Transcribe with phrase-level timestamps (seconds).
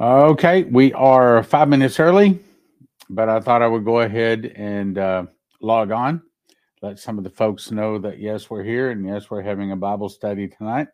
[0.00, 2.38] Okay, we are five minutes early,
[3.10, 5.26] but I thought I would go ahead and uh,
[5.60, 6.22] log on,
[6.82, 9.76] let some of the folks know that yes, we're here and yes, we're having a
[9.76, 10.86] Bible study tonight.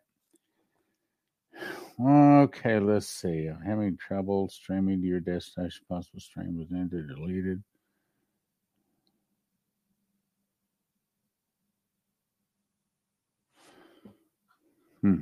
[2.03, 3.47] Okay, let's see.
[3.47, 5.85] I'm having trouble streaming to your destination.
[5.87, 7.61] Possible stream was entered, deleted.
[15.01, 15.21] Hmm.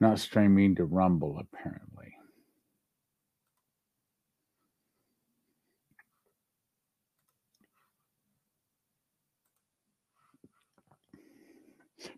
[0.00, 1.91] Not streaming to Rumble, apparently.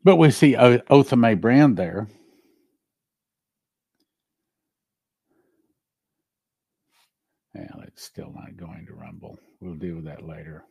[0.04, 2.08] But we see o- Othame Brand there.
[7.54, 9.38] Yeah, it's still not going to Rumble.
[9.60, 10.64] We'll deal with that later.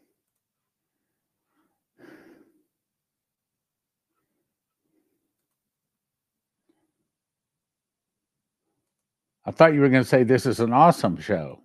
[9.45, 11.61] I thought you were going to say this is an awesome show.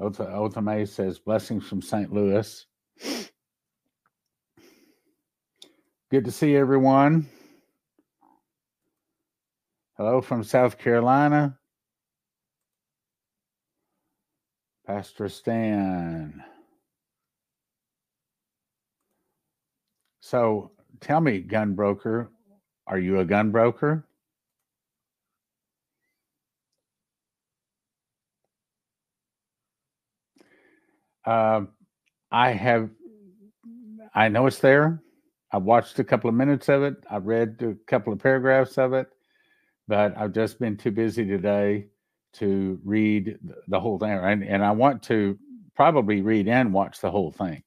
[0.00, 2.12] Othame says blessings from St.
[2.12, 2.66] Louis.
[6.10, 7.28] Good to see everyone.
[9.98, 11.58] Hello from South Carolina.
[14.86, 16.42] Pastor Stan.
[20.20, 20.70] So
[21.00, 22.30] tell me, gun broker,
[22.86, 24.06] are you a gun broker?
[31.26, 31.66] Uh,
[32.32, 32.88] I have,
[34.14, 35.02] I know it's there.
[35.52, 36.96] I watched a couple of minutes of it.
[37.10, 39.08] I read a couple of paragraphs of it,
[39.86, 41.86] but I've just been too busy today
[42.34, 44.10] to read the whole thing.
[44.10, 45.38] And, and I want to
[45.74, 47.62] probably read and watch the whole thing.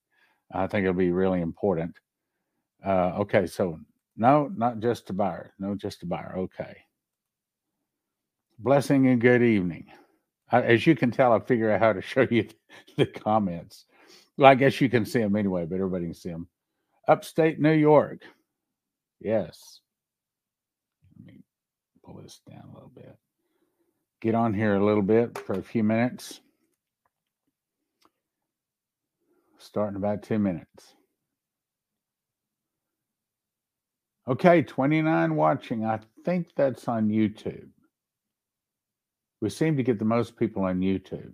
[0.54, 1.96] I think it'll be really important.
[2.86, 3.80] Uh, okay, so
[4.18, 5.54] no, not just a buyer.
[5.58, 6.36] No, just a buyer.
[6.38, 6.78] Okay.
[8.60, 9.88] Blessing and good evening.
[10.52, 12.48] I, as you can tell, I figure out how to show you
[12.98, 13.86] the comments.
[14.38, 16.48] Well, I guess you can see them anyway, but everybody can see them.
[17.12, 18.22] Upstate New York.
[19.20, 19.82] Yes.
[21.18, 21.42] Let me
[22.06, 23.18] pull this down a little bit.
[24.22, 26.40] Get on here a little bit for a few minutes.
[29.58, 30.96] Starting about two minutes.
[34.30, 35.84] Okay, 29 watching.
[35.86, 37.68] I think that's on YouTube.
[39.42, 41.34] We seem to get the most people on YouTube.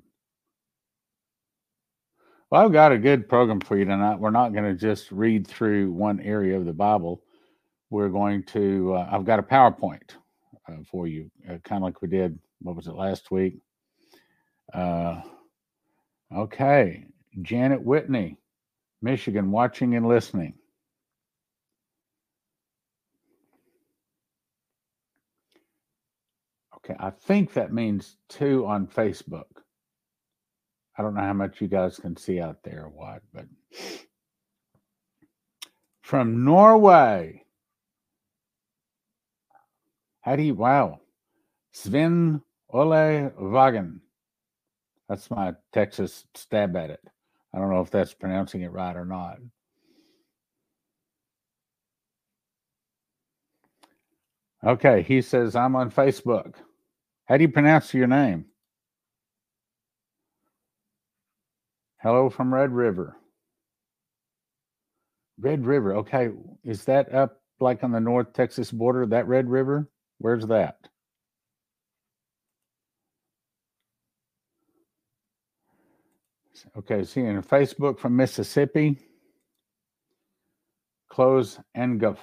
[2.49, 4.19] Well, I've got a good program for you tonight.
[4.19, 7.21] We're not going to just read through one area of the Bible.
[7.89, 10.11] We're going to, uh, I've got a PowerPoint
[10.69, 13.59] uh, for you, uh, kind of like we did, what was it, last week?
[14.73, 15.19] Uh,
[16.33, 17.03] okay.
[17.41, 18.37] Janet Whitney,
[19.01, 20.53] Michigan, watching and listening.
[26.77, 29.43] Okay, I think that means two on Facebook.
[30.97, 33.45] I don't know how much you guys can see out there or what, but
[36.01, 37.43] from Norway.
[40.21, 40.99] How do you, wow.
[41.71, 44.01] Sven Ole Wagen.
[45.07, 47.01] That's my Texas stab at it.
[47.53, 49.37] I don't know if that's pronouncing it right or not.
[54.65, 56.55] Okay, he says, I'm on Facebook.
[57.25, 58.45] How do you pronounce your name?
[62.07, 63.17] Hello from Red River.
[65.37, 65.93] Red River.
[65.97, 66.29] Okay.
[66.63, 69.89] Is that up like on the North Texas border, that Red River?
[70.17, 70.77] Where's that?
[76.77, 78.97] Okay, seeing Facebook from Mississippi.
[81.11, 82.19] Close Enguff.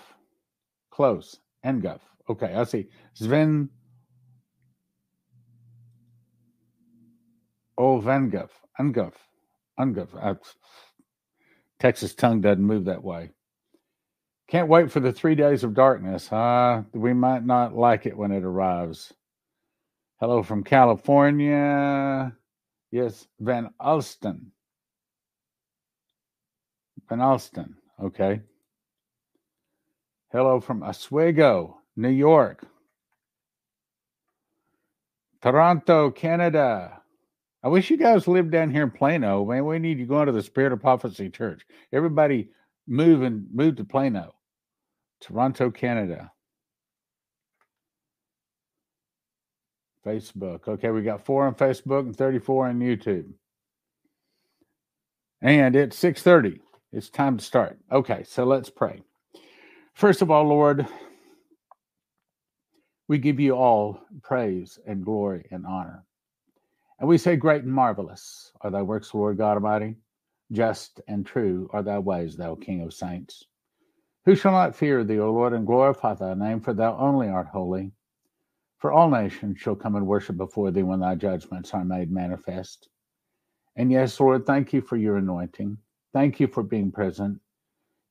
[0.91, 2.01] Close Enguff.
[2.31, 2.87] Okay, I see.
[3.13, 3.69] Sven
[7.77, 8.49] Oh, Venguff.
[9.79, 10.11] Unguff.
[10.11, 10.19] Unguff.
[10.23, 10.35] Uh,
[11.81, 13.31] Texas tongue doesn't move that way.
[14.49, 16.31] Can't wait for the three days of darkness?
[16.93, 19.13] We might not like it when it arrives.
[20.21, 22.33] Hello from California.
[22.91, 24.47] Yes, Van Alsten.
[27.09, 27.75] Van Alsten.
[28.03, 28.41] Okay.
[30.31, 32.65] Hello from Oswego, New York.
[35.43, 37.03] Toronto, Canada.
[37.65, 39.45] I wish you guys lived down here in Plano.
[39.47, 41.67] Man, we need you going to the Spirit of Prophecy Church.
[41.93, 42.51] Everybody
[42.89, 44.35] move and move to Plano,
[45.23, 46.33] Toronto, Canada.
[50.07, 50.69] Facebook.
[50.69, 53.33] Okay, we got four on Facebook and 34 on YouTube.
[55.43, 56.61] And it's 6:30.
[56.93, 57.79] It's time to start.
[57.93, 59.03] Okay, so let's pray.
[59.95, 60.87] First of all, Lord,
[63.09, 66.05] We give you all praise and glory and honor.
[67.05, 69.97] And we say, Great and marvelous are thy works, Lord God Almighty.
[70.51, 73.45] Just and true are thy ways, thou King of saints.
[74.25, 76.63] Who shall not fear thee, O Lord, and glorify thy name?
[76.63, 77.93] For thou only art holy.
[78.79, 82.89] For all nations shall come and worship before thee when thy judgments are made manifest.
[83.77, 85.77] And yes, Lord, thank you for your anointing.
[86.15, 87.39] Thank you for being present.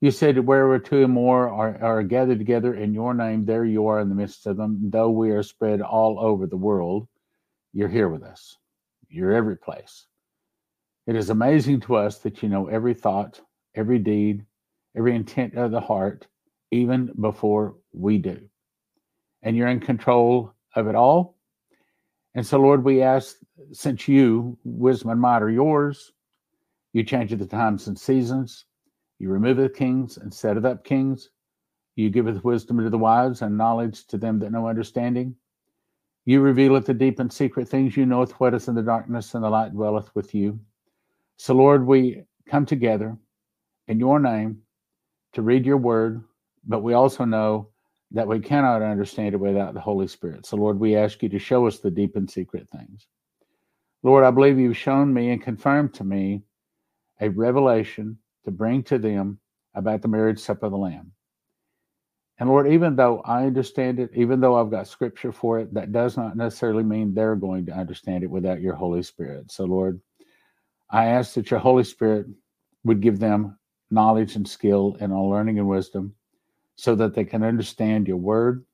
[0.01, 3.87] You said, Wherever two or more are, are gathered together in your name, there you
[3.87, 4.91] are in the midst of them.
[4.91, 7.07] Though we are spread all over the world,
[7.73, 8.55] you're here with us.
[9.13, 10.07] You're every place.
[11.05, 13.39] It is amazing to us that you know every thought,
[13.75, 14.43] every deed,
[14.97, 16.25] every intent of the heart,
[16.71, 18.39] even before we do.
[19.43, 21.37] And you're in control of it all.
[22.33, 23.35] And so, Lord, we ask,
[23.71, 26.11] since you, wisdom and might are yours,
[26.93, 28.65] you change the times and seasons.
[29.19, 31.29] You removeth kings and setteth up kings.
[31.95, 35.35] You giveth wisdom to the wise and knowledge to them that know understanding.
[36.25, 37.97] You revealeth the deep and secret things.
[37.97, 40.59] You knoweth what is in the darkness, and the light dwelleth with you.
[41.37, 43.17] So, Lord, we come together
[43.87, 44.61] in your name
[45.33, 46.23] to read your word,
[46.65, 47.69] but we also know
[48.11, 50.45] that we cannot understand it without the Holy Spirit.
[50.45, 53.07] So, Lord, we ask you to show us the deep and secret things.
[54.03, 56.43] Lord, I believe you've shown me and confirmed to me
[57.19, 59.39] a revelation to bring to them
[59.75, 61.11] about the marriage supper of the Lamb.
[62.39, 65.91] And Lord, even though I understand it, even though I've got scripture for it, that
[65.91, 69.51] does not necessarily mean they're going to understand it without your Holy Spirit.
[69.51, 70.01] So, Lord,
[70.89, 72.27] I ask that your Holy Spirit
[72.83, 73.57] would give them
[73.91, 76.15] knowledge and skill and all learning and wisdom
[76.75, 78.65] so that they can understand your word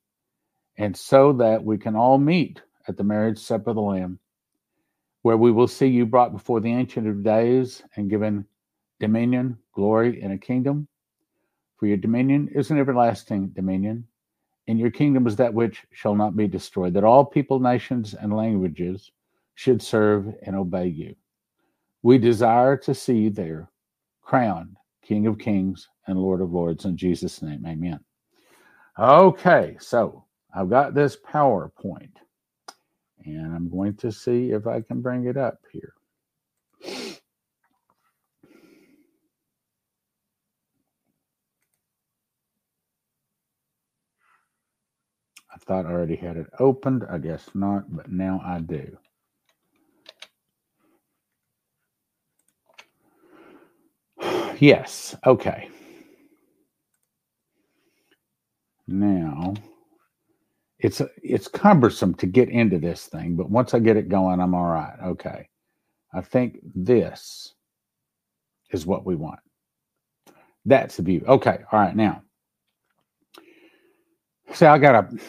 [0.77, 4.19] and so that we can all meet at the marriage supper of the Lamb,
[5.21, 8.45] where we will see you brought before the Ancient of Days and given
[8.99, 10.87] dominion, glory, and a kingdom.
[11.79, 14.05] For your dominion is an everlasting dominion,
[14.67, 18.35] and your kingdom is that which shall not be destroyed, that all people, nations, and
[18.35, 19.11] languages
[19.55, 21.15] should serve and obey you.
[22.03, 23.69] We desire to see you there,
[24.21, 26.83] crowned King of Kings and Lord of Lords.
[26.83, 28.01] In Jesus' name, amen.
[28.97, 32.11] Okay, so I've got this PowerPoint,
[33.25, 35.93] and I'm going to see if I can bring it up here.
[45.59, 47.05] Thought I already had it opened.
[47.09, 48.97] I guess not, but now I do.
[54.59, 55.15] Yes.
[55.25, 55.69] Okay.
[58.87, 59.53] Now,
[60.79, 64.55] it's it's cumbersome to get into this thing, but once I get it going, I'm
[64.55, 64.97] all right.
[65.05, 65.49] Okay.
[66.13, 67.53] I think this
[68.71, 69.39] is what we want.
[70.65, 71.23] That's the view.
[71.27, 71.59] Okay.
[71.71, 71.95] All right.
[71.95, 72.23] Now,
[74.53, 75.19] see, I got to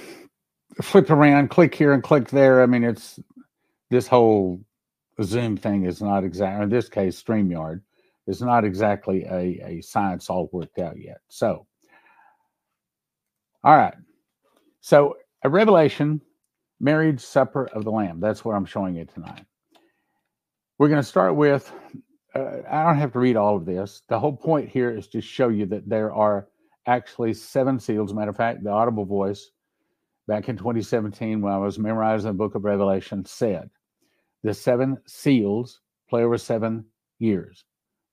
[0.82, 2.62] flip around, click here and click there.
[2.62, 3.18] I mean, it's
[3.90, 4.60] this whole
[5.22, 7.82] Zoom thing is not exactly, in this case, StreamYard
[8.26, 11.18] is not exactly a, a science all worked out yet.
[11.28, 11.66] So,
[13.64, 13.94] all right.
[14.80, 16.20] So, a revelation,
[16.80, 18.20] marriage supper of the Lamb.
[18.20, 19.44] That's what I'm showing you tonight.
[20.78, 21.70] We're going to start with,
[22.34, 24.02] uh, I don't have to read all of this.
[24.08, 26.48] The whole point here is to show you that there are
[26.86, 28.14] actually seven seals.
[28.14, 29.50] Matter of fact, the audible voice
[30.30, 33.68] back in 2017, when I was memorizing the book of Revelation, said
[34.44, 36.84] the seven seals play over seven
[37.18, 37.64] years.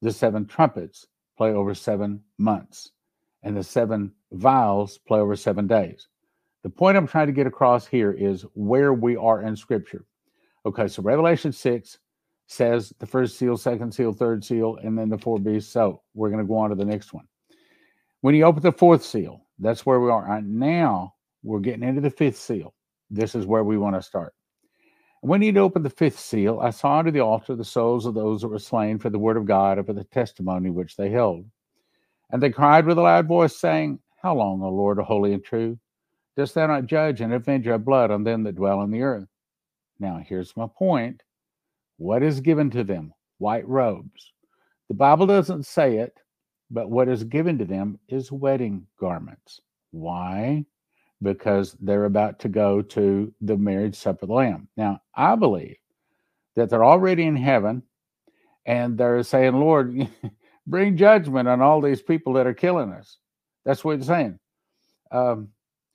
[0.01, 1.05] The seven trumpets
[1.37, 2.91] play over seven months,
[3.43, 6.07] and the seven vials play over seven days.
[6.63, 10.03] The point I'm trying to get across here is where we are in Scripture.
[10.65, 11.99] Okay, so Revelation 6
[12.47, 15.71] says the first seal, second seal, third seal, and then the four beasts.
[15.71, 17.27] So we're going to go on to the next one.
[18.21, 20.25] When you open the fourth seal, that's where we are.
[20.25, 21.13] Right now,
[21.43, 22.73] we're getting into the fifth seal.
[23.09, 24.33] This is where we want to start.
[25.21, 28.13] When he had opened the fifth seal, I saw under the altar the souls of
[28.13, 31.09] those that were slain for the word of God and for the testimony which they
[31.09, 31.45] held.
[32.31, 35.79] And they cried with a loud voice, saying, How long, O Lord, holy and true,
[36.35, 39.27] dost thou not judge and avenge our blood on them that dwell on the earth?
[39.99, 41.23] Now, here's my point.
[41.97, 43.13] What is given to them?
[43.39, 44.33] White robes.
[44.87, 46.19] The Bible doesn't say it,
[46.69, 49.61] but what is given to them is wedding garments.
[49.91, 50.65] Why?
[51.21, 54.67] Because they're about to go to the marriage supper of the Lamb.
[54.77, 55.77] Now, I believe
[56.55, 57.83] that they're already in heaven
[58.65, 60.09] and they're saying, Lord,
[60.67, 63.17] bring judgment on all these people that are killing us.
[63.65, 64.37] That's what it's saying.
[65.11, 65.49] Um,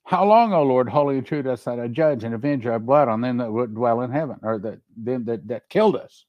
[0.05, 3.21] how long, O Lord, holy and true, dost thou judge and avenge our blood on
[3.21, 6.25] them that would dwell in heaven, or that them that, that killed us?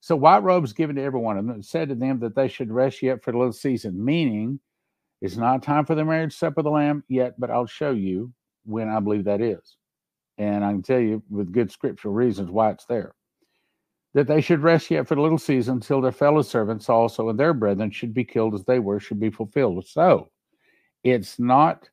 [0.00, 2.70] So white robes given to every one of them said to them that they should
[2.70, 4.60] rest yet for a little season, meaning
[5.20, 8.32] it's not time for the marriage supper of the Lamb yet, but I'll show you
[8.64, 9.76] when I believe that is.
[10.36, 13.14] And I can tell you with good scriptural reasons why it's there.
[14.14, 17.38] That they should rest yet for a little season until their fellow servants also and
[17.38, 19.86] their brethren should be killed as they were, should be fulfilled.
[19.86, 20.30] So
[21.02, 21.88] it's not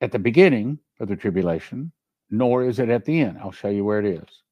[0.00, 1.92] at the beginning of the tribulation,
[2.30, 3.38] nor is it at the end.
[3.38, 4.42] I'll show you where it is.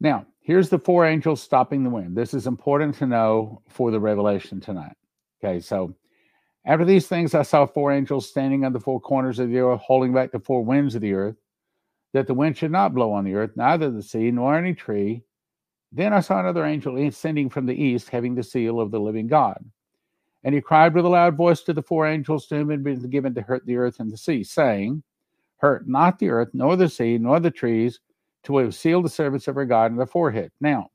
[0.00, 2.16] Now, here's the four angels stopping the wind.
[2.16, 4.96] This is important to know for the revelation tonight.
[5.42, 5.94] Okay, so
[6.66, 9.80] after these things, I saw four angels standing on the four corners of the earth,
[9.80, 11.36] holding back the four winds of the earth,
[12.12, 15.22] that the wind should not blow on the earth, neither the sea, nor any tree.
[15.92, 19.26] Then I saw another angel ascending from the east, having the seal of the living
[19.26, 19.64] God.
[20.44, 23.08] And he cried with a loud voice to the four angels to whom had been
[23.10, 25.02] given to hurt the earth and the sea, saying,
[25.58, 28.00] Hurt not the earth, nor the sea, nor the trees,
[28.42, 30.50] till we have sealed the servants of our God in the forehead.
[30.60, 30.90] Now,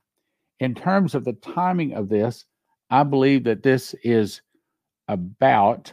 [0.58, 2.46] in terms of the timing of this,
[2.90, 4.42] I believe that this is
[5.08, 5.92] about,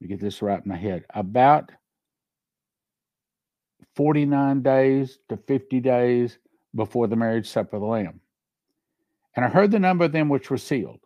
[0.00, 1.72] let me get this right in my head, about
[3.96, 6.38] 49 days to 50 days
[6.74, 8.20] before the marriage supper of the Lamb.
[9.36, 11.00] And I heard the number of them which were sealed.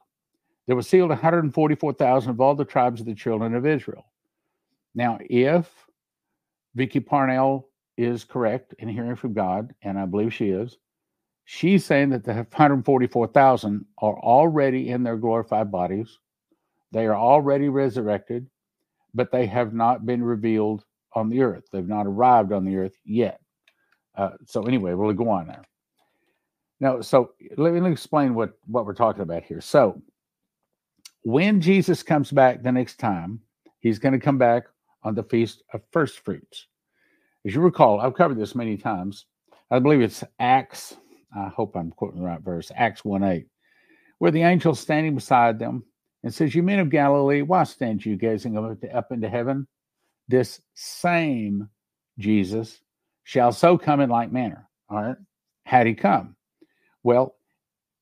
[0.67, 4.05] There were sealed 144,000 of all the tribes of the children of Israel.
[4.95, 5.71] Now, if
[6.75, 10.79] Vicky Parnell is correct in hearing from God, and I believe she is,
[11.45, 16.19] she's saying that the 144,000 are already in their glorified bodies.
[16.93, 18.49] They are already resurrected,
[19.15, 21.65] but they have not been revealed on the earth.
[21.73, 23.41] They've not arrived on the earth yet.
[24.17, 25.63] Uh, so anyway, we'll go on there.
[26.81, 29.61] Now, so let me explain what what we're talking about here.
[29.61, 30.03] So
[31.23, 33.41] when Jesus comes back the next time,
[33.81, 34.65] he's going to come back
[35.03, 36.67] on the feast of first fruits.
[37.47, 39.27] As you recall, I've covered this many times.
[39.71, 40.97] I believe it's Acts,
[41.35, 43.47] I hope I'm quoting the right verse, Acts 1 8,
[44.19, 45.85] where the angel standing beside them
[46.23, 48.57] and says, You men of Galilee, why stand you gazing
[48.93, 49.67] up into heaven?
[50.29, 51.69] This same
[52.19, 52.81] Jesus
[53.25, 54.69] shall so come in like manner.
[54.89, 55.17] All right.
[55.65, 56.37] Had he come?
[57.03, 57.35] Well,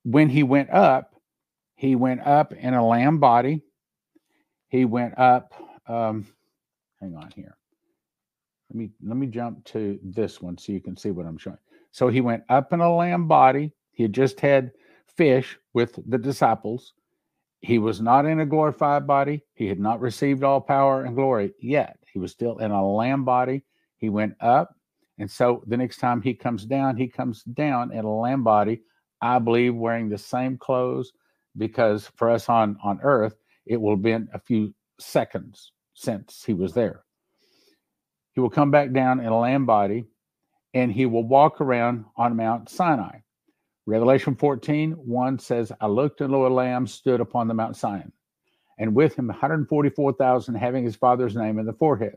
[0.04, 1.14] when he went up,
[1.74, 3.62] he went up in a lamb body.
[4.68, 5.52] He went up,
[5.86, 6.26] um,
[7.00, 7.56] hang on here.
[8.70, 11.58] Let me let me jump to this one so you can see what I'm showing.
[11.92, 13.72] So he went up in a lamb body.
[13.92, 14.72] He had just had
[15.16, 16.94] fish with the disciples.
[17.60, 19.44] He was not in a glorified body.
[19.54, 21.98] He had not received all power and glory yet.
[22.12, 23.62] He was still in a lamb body.
[23.98, 24.74] He went up.
[25.18, 28.80] And so the next time he comes down, he comes down in a lamb body,
[29.20, 31.12] I believe wearing the same clothes,
[31.56, 36.54] because for us on, on earth, it will have been a few seconds since he
[36.54, 37.04] was there.
[38.32, 40.06] He will come back down in a lamb body
[40.74, 43.18] and he will walk around on Mount Sinai.
[43.86, 48.04] Revelation 14, 1 says, I looked and lo, a lamb stood upon the Mount Sinai,
[48.78, 52.16] and with him 144,000 having his father's name in the forehead.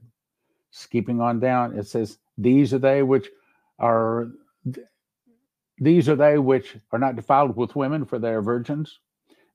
[0.72, 3.30] Skipping on down, it says, These are they which
[3.80, 4.30] are
[5.78, 9.00] these are they which are not defiled with women, for they are virgins.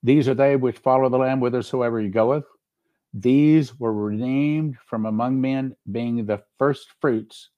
[0.03, 2.45] These are they which follow the Lamb whithersoever he goeth.
[3.13, 7.51] These were redeemed from among men, being the first fruits.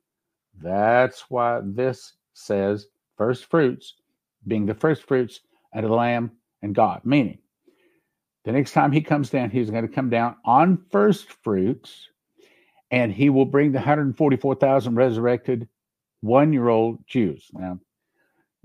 [0.60, 3.94] That's why this says first fruits,
[4.46, 5.40] being the first fruits
[5.74, 6.32] of the Lamb
[6.62, 7.02] and God.
[7.04, 7.38] Meaning,
[8.44, 12.08] the next time he comes down, he's going to come down on first fruits,
[12.90, 15.68] and he will bring the 144,000 resurrected
[16.20, 17.48] one year old Jews.
[17.52, 17.78] Now,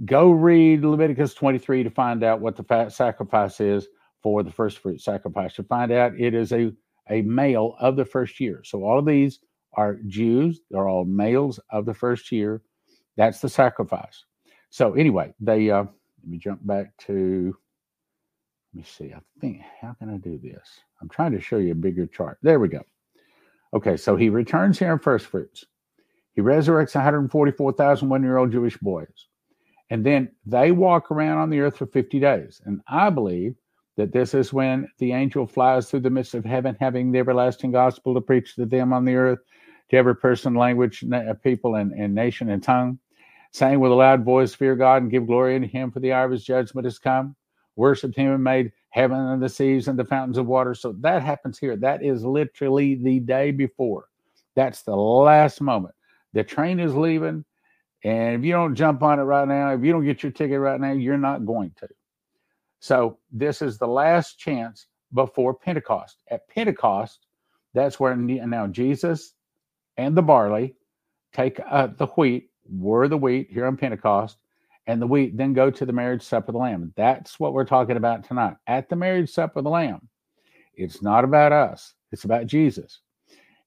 [0.05, 3.87] go read Leviticus 23 to find out what the sacrifice is
[4.23, 5.53] for the first fruit sacrifice.
[5.55, 6.71] To find out, it is a,
[7.09, 8.61] a male of the first year.
[8.63, 9.39] So all of these
[9.77, 10.59] are Jews.
[10.69, 12.61] They're all males of the first year.
[13.15, 14.25] That's the sacrifice.
[14.69, 17.55] So anyway, they uh, let me jump back to
[18.73, 19.13] let me see.
[19.13, 20.67] I think how can I do this?
[21.01, 22.37] I'm trying to show you a bigger chart.
[22.41, 22.81] There we go.
[23.73, 25.65] Okay, so he returns here in first fruits.
[26.33, 29.27] He resurrects 144,000 one year old Jewish boys.
[29.89, 32.61] And then they walk around on the earth for 50 days.
[32.65, 33.55] And I believe
[33.95, 37.71] that this is when the angel flies through the midst of heaven, having the everlasting
[37.71, 39.39] gospel to preach to them on the earth,
[39.89, 42.99] to every person, language, uh, people, and, and nation and tongue,
[43.51, 46.25] saying with a loud voice, Fear God and give glory unto him, for the hour
[46.25, 47.35] of his judgment has come.
[47.75, 50.73] Worshipped him and made heaven and the seas and the fountains of water.
[50.73, 51.75] So that happens here.
[51.77, 54.05] That is literally the day before.
[54.55, 55.93] That's the last moment.
[56.33, 57.45] The train is leaving.
[58.03, 60.59] And if you don't jump on it right now, if you don't get your ticket
[60.59, 61.87] right now, you're not going to.
[62.79, 66.23] So this is the last chance before Pentecost.
[66.29, 67.27] At Pentecost,
[67.73, 69.33] that's where now Jesus
[69.97, 70.75] and the barley
[71.33, 74.37] take uh, the wheat, were the wheat here on Pentecost,
[74.87, 76.93] and the wheat then go to the marriage supper of the Lamb.
[76.95, 78.55] That's what we're talking about tonight.
[78.67, 80.07] At the marriage supper of the Lamb,
[80.73, 83.01] it's not about us, it's about Jesus.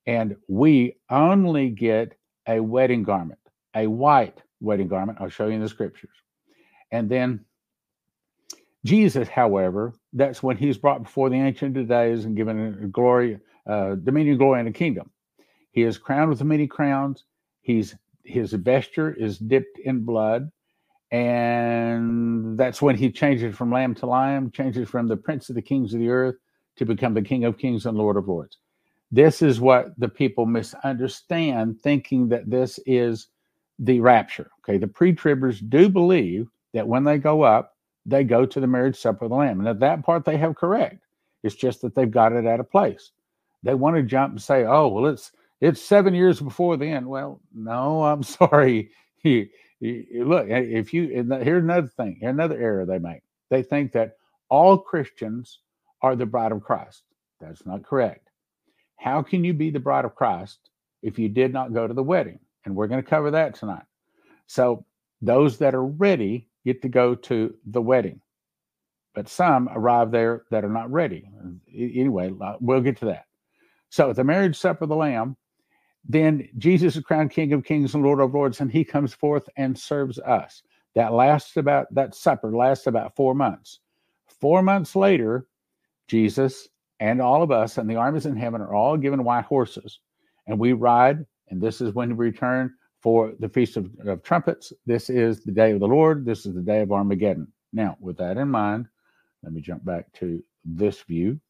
[0.07, 2.17] And we only get
[2.49, 3.41] a wedding garment,
[3.75, 5.19] a white wedding garment.
[5.21, 6.17] I'll show you in the scriptures.
[6.91, 7.45] And then
[8.85, 13.97] Jesus, however, that's when he's brought before the Ancient of Days and given glory, uh,
[13.97, 15.11] dominion, glory, and a kingdom.
[15.73, 17.25] He is crowned with many crowns.
[17.63, 20.51] He's his vesture is dipped in blood,
[21.11, 25.63] and that's when he changes from lamb to lion, changes from the prince of the
[25.63, 26.37] kings of the earth
[26.77, 28.59] to become the king of kings and lord of lords.
[29.11, 33.29] This is what the people misunderstand, thinking that this is
[33.79, 34.51] the rapture.
[34.61, 38.97] Okay, the pre-tribbers do believe that when they go up, they go to the marriage
[38.97, 39.59] supper of the Lamb.
[39.59, 41.05] And at that part, they have correct.
[41.43, 43.11] It's just that they've got it out of place.
[43.63, 47.07] They want to jump and say, oh, well, it's it's seven years before the end.
[47.07, 48.91] Well, no, I'm sorry.
[49.25, 49.51] Look,
[49.81, 53.23] eh, if you here's another thing, here's another error they make.
[53.51, 54.13] They think that
[54.49, 55.61] all Christians
[56.03, 57.03] are the bride of Christ.
[57.41, 58.31] That's not correct.
[58.97, 60.59] How can you be the bride of Christ
[61.03, 62.39] if you did not go to the wedding?
[62.65, 63.85] And we're going to cover that tonight.
[64.47, 64.85] So
[65.23, 68.21] those that are ready get to go to the wedding.
[69.15, 71.29] But some arrive there that are not ready.
[71.75, 73.25] Anyway, we'll get to that.
[73.89, 75.37] So the marriage supper of the Lamb,
[76.09, 79.49] then Jesus is crowned King of Kings and Lord of Lords, and he comes forth
[79.57, 80.63] and serves us.
[80.95, 83.81] That lasts about that supper lasts about four months.
[84.41, 85.47] Four months later,
[86.09, 90.01] Jesus and all of us and the armies in heaven are all given white horses,
[90.47, 91.25] and we ride.
[91.49, 94.73] And this is when we return for the Feast of, of, Trumpets.
[94.87, 96.25] This is the day of the Lord.
[96.25, 97.49] This is the day of Armageddon.
[97.73, 98.87] Now, with that in mind,
[99.43, 101.41] let me jump back to this view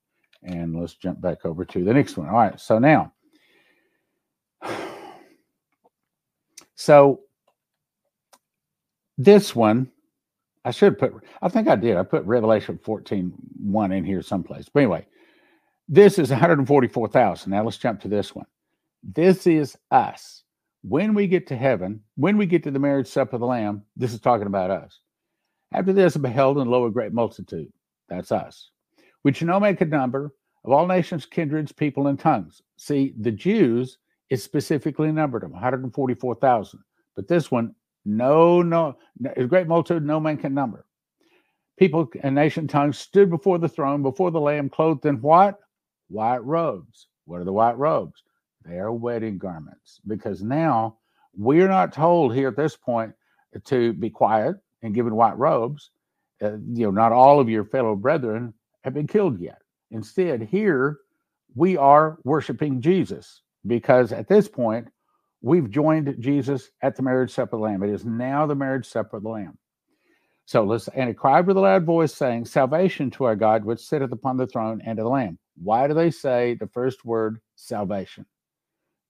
[0.42, 2.28] and let's jump back over to the next one.
[2.28, 2.58] All right.
[2.58, 3.12] So now,
[6.80, 7.20] so
[9.18, 9.90] this one,
[10.64, 11.98] I should put, I think I did.
[11.98, 14.70] I put Revelation 14 1 in here someplace.
[14.72, 15.06] But anyway,
[15.90, 17.50] this is 144,000.
[17.50, 18.46] Now let's jump to this one.
[19.02, 20.44] This is us
[20.80, 23.82] when we get to heaven, when we get to the marriage supper of the Lamb,
[23.94, 25.00] this is talking about us.
[25.74, 27.70] After this, I beheld and lo a great multitude.
[28.08, 28.70] That's us,
[29.20, 30.32] which no man could number,
[30.64, 32.62] of all nations, kindreds, people, and tongues.
[32.78, 33.98] See, the Jews
[34.30, 36.80] is specifically numbered them, 144,000.
[37.16, 38.96] But this one, no, no,
[39.36, 40.86] a great multitude, no man can number.
[41.76, 45.58] People and nation tongues stood before the throne, before the Lamb, clothed in what?
[46.08, 47.08] White robes.
[47.24, 48.22] What are the white robes?
[48.64, 50.98] They are wedding garments because now
[51.36, 53.12] we're not told here at this point
[53.64, 55.90] to be quiet and given white robes.
[56.42, 59.60] Uh, you know, not all of your fellow brethren have been killed yet.
[59.90, 60.98] Instead, here
[61.54, 64.88] we are worshiping Jesus because at this point
[65.42, 67.82] we've joined Jesus at the marriage supper of the Lamb.
[67.82, 69.58] It is now the marriage supper of the Lamb.
[70.46, 73.80] So let's and it cried with a loud voice, saying, Salvation to our God which
[73.80, 75.38] sitteth upon the throne and to the Lamb.
[75.62, 78.26] Why do they say the first word salvation?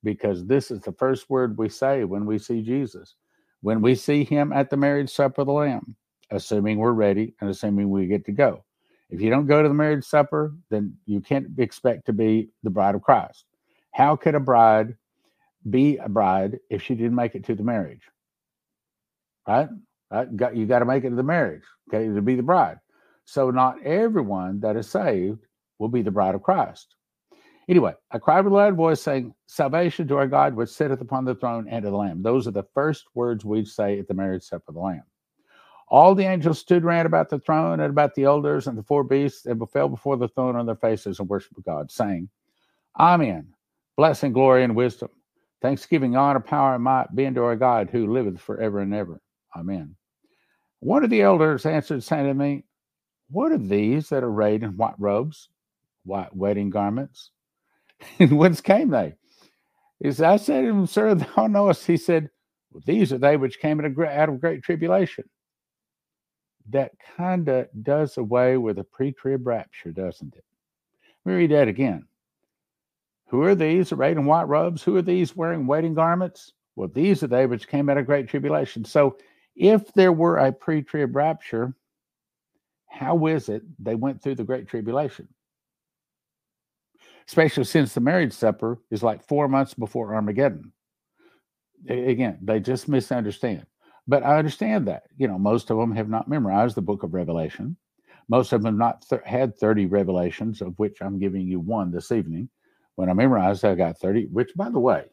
[0.05, 3.17] because this is the first word we say when we see Jesus.
[3.63, 5.97] When we see him at the marriage supper of the Lamb,
[6.31, 8.65] assuming we're ready and assuming we get to go.
[9.11, 12.71] If you don't go to the marriage supper, then you can't expect to be the
[12.71, 13.45] bride of Christ.
[13.93, 14.97] How could a bride
[15.69, 18.03] be a bride if she didn't make it to the marriage?
[19.47, 19.69] Right?
[20.11, 20.37] right?
[20.37, 22.79] Got, you got to make it to the marriage, okay, to be the bride.
[23.25, 25.47] So not everyone that is saved
[25.79, 26.95] will be the bride of Christ.
[27.69, 31.25] Anyway, I cried with a loud voice, saying, Salvation to our God, which sitteth upon
[31.25, 32.23] the throne and to the Lamb.
[32.23, 35.05] Those are the first words we say at the marriage supper of the Lamb.
[35.87, 39.05] All the angels stood round about the throne and about the elders and the four
[39.05, 42.29] beasts and fell before the throne on their faces and worshiped God, saying,
[42.99, 43.49] Amen.
[44.01, 45.11] Blessing, glory, and wisdom.
[45.61, 49.21] Thanksgiving, honor, power, and might be unto our God who liveth forever and ever.
[49.55, 49.95] Amen.
[50.79, 52.65] One of the elders answered, saying to me,
[53.29, 55.51] What are these that are arrayed in white robes,
[56.07, 57.31] white wedding garments?
[58.19, 59.17] and whence came they?
[60.03, 61.87] He said, I said to him, Sir, thou knowest.
[61.87, 62.31] He said,
[62.73, 65.25] well, These are they which came out of great tribulation.
[66.71, 70.45] That kind of does away with a pre trib rapture, doesn't it?
[71.27, 72.07] Let me read that again.
[73.31, 74.83] Who are these arrayed in white robes?
[74.83, 76.53] Who are these wearing wedding garments?
[76.77, 78.85] Well, these are they which came out of great tribulation.
[78.85, 79.17] So,
[79.57, 81.75] if there were a pre trib rapture,
[82.89, 85.29] how is it they went through the great tribulation?
[87.31, 90.73] especially since the marriage supper is like four months before Armageddon.
[91.89, 93.67] Again, they just misunderstand.
[94.09, 95.05] But I understand that.
[95.17, 97.77] You know, most of them have not memorized the book of Revelation.
[98.29, 101.93] Most of them have not th- had 30 revelations, of which I'm giving you one
[101.93, 102.49] this evening.
[102.97, 105.05] When I memorized, I got 30, which, by the way,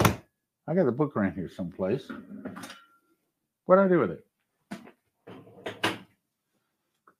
[0.00, 2.08] I got the book around here someplace.
[3.66, 4.24] What do I do with it?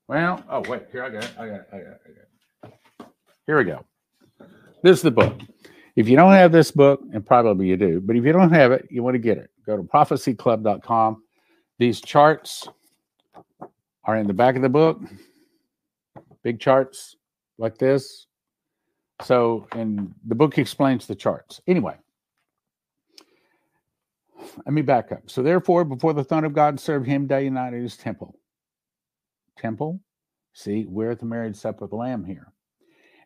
[0.08, 1.30] Well, oh, wait, here I got it.
[1.38, 1.68] I got it.
[1.72, 2.00] I got it.
[2.04, 3.08] I got it.
[3.46, 3.84] Here we go.
[4.82, 5.40] This is the book.
[5.96, 8.72] If you don't have this book, and probably you do, but if you don't have
[8.72, 9.50] it, you want to get it.
[9.66, 11.22] Go to prophecyclub.com.
[11.78, 12.68] These charts
[14.04, 15.00] are in the back of the book,
[16.42, 17.16] big charts
[17.58, 18.26] like this.
[19.24, 21.60] So, and the book explains the charts.
[21.66, 21.96] Anyway,
[24.64, 25.30] let me back up.
[25.30, 28.36] So, therefore, before the throne of God, serve him day and night in his temple.
[29.56, 30.00] Temple?
[30.54, 32.52] See, we're at the marriage supper of the Lamb here.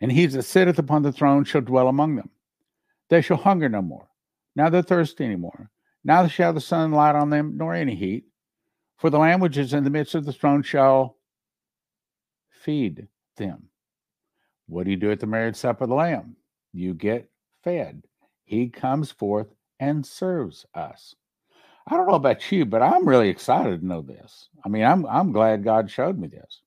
[0.00, 2.30] And he that sitteth upon the throne shall dwell among them.
[3.08, 4.08] They shall hunger no more,
[4.54, 5.70] neither thirst any more.
[6.04, 8.26] Neither shall the sun light on them, nor any heat.
[8.98, 11.16] For the Lamb which is in the midst of the throne shall
[12.50, 13.68] feed them.
[14.68, 16.36] What do you do at the marriage supper of the Lamb?
[16.72, 17.30] You get
[17.62, 18.02] fed.
[18.44, 19.48] He comes forth
[19.80, 21.14] and serves us.
[21.88, 24.48] I don't know about you, but I'm really excited to know this.
[24.64, 26.62] I mean, I'm I'm glad God showed me this.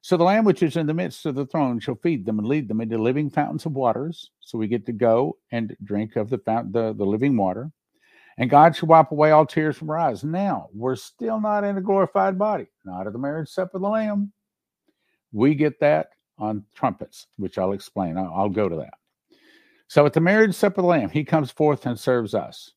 [0.00, 2.48] So the Lamb which is in the midst of the throne shall feed them and
[2.48, 4.30] lead them into living fountains of waters.
[4.40, 7.70] So we get to go and drink of the the, the living water.
[8.38, 10.22] And God shall wipe away all tears from our eyes.
[10.22, 13.88] Now, we're still not in a glorified body, not at the marriage supper of the
[13.88, 14.32] Lamb.
[15.32, 18.16] We get that on trumpets, which I'll explain.
[18.16, 18.94] I'll, I'll go to that.
[19.88, 22.72] So at the marriage supper of the Lamb, he comes forth and serves us.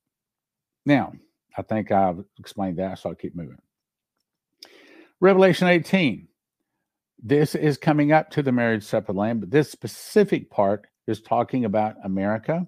[0.85, 1.13] Now,
[1.57, 3.57] I think I've explained that, so I'll keep moving.
[5.19, 6.27] Revelation 18.
[7.23, 10.87] This is coming up to the marriage supper of the Lamb, but this specific part
[11.05, 12.67] is talking about America.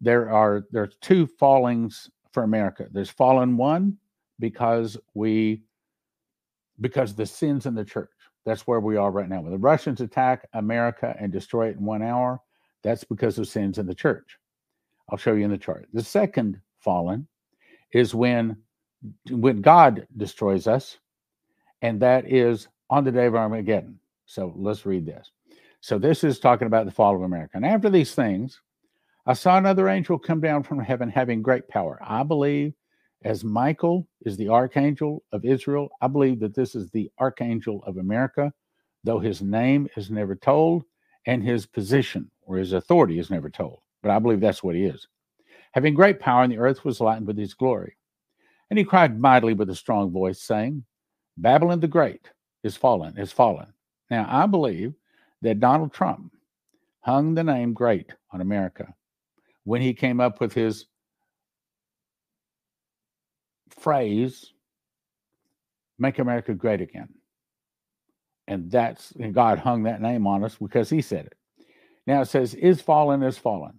[0.00, 2.86] There are there's two fallings for America.
[2.90, 3.98] There's fallen one
[4.38, 5.62] because we
[6.80, 8.10] because the sins in the church.
[8.44, 9.40] That's where we are right now.
[9.40, 12.40] When the Russians attack America and destroy it in one hour,
[12.82, 14.38] that's because of sins in the church.
[15.10, 15.88] I'll show you in the chart.
[15.92, 17.26] The second fallen
[17.92, 18.56] is when
[19.30, 20.98] when God destroys us,
[21.82, 23.98] and that is on the day of Armageddon.
[24.26, 25.30] So let's read this.
[25.80, 27.52] So this is talking about the fall of America.
[27.54, 28.60] And after these things,
[29.26, 31.98] I saw another angel come down from heaven having great power.
[32.02, 32.74] I believe
[33.22, 37.96] as Michael is the archangel of Israel, I believe that this is the archangel of
[37.96, 38.52] America,
[39.04, 40.84] though his name is never told
[41.26, 43.80] and his position or his authority is never told.
[44.02, 45.06] But I believe that's what he is.
[45.72, 47.96] Having great power, and the earth was lightened with his glory.
[48.70, 50.84] And he cried mightily with a strong voice, saying,
[51.36, 52.30] Babylon the Great
[52.62, 53.72] is fallen, is fallen.
[54.10, 54.94] Now, I believe
[55.42, 56.32] that Donald Trump
[57.00, 58.94] hung the name great on America
[59.64, 60.86] when he came up with his
[63.74, 64.52] phrase,
[65.98, 67.08] make America great again.
[68.46, 71.34] And that's, and God hung that name on us because he said it.
[72.06, 73.78] Now it says, is fallen, is fallen.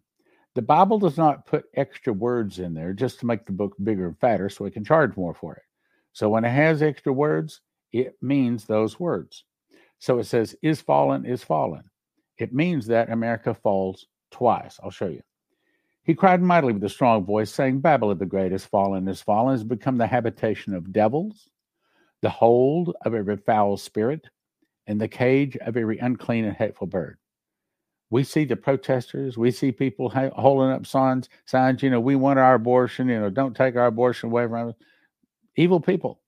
[0.56, 4.08] The Bible does not put extra words in there just to make the book bigger
[4.08, 5.64] and fatter so we can charge more for it.
[6.14, 9.46] So when it has extra words, it means those words.
[10.00, 11.84] So it says, is fallen, is fallen.
[12.38, 14.80] It means that America falls twice.
[14.84, 15.22] I'll show you.
[16.10, 19.54] He cried mightily with a strong voice, saying, Babylon the great is fallen, is fallen,
[19.54, 21.52] has become the habitation of devils,
[22.24, 24.28] the hold of every foul spirit,
[24.88, 27.20] and the cage of every unclean and hateful bird.
[28.10, 29.38] We see the protesters.
[29.38, 31.84] We see people ha- holding up signs, signs.
[31.84, 33.08] You know, we want our abortion.
[33.08, 34.76] You know, don't take our abortion away from us.
[35.58, 36.22] Evil people.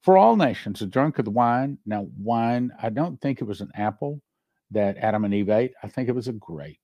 [0.00, 1.76] For all nations are drunk of the wine.
[1.84, 4.22] Now, wine, I don't think it was an apple
[4.70, 5.74] that Adam and Eve ate.
[5.82, 6.79] I think it was a grape.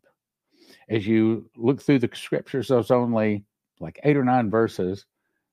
[0.89, 3.45] As you look through the scriptures, there's only
[3.81, 5.07] like eight or nine verses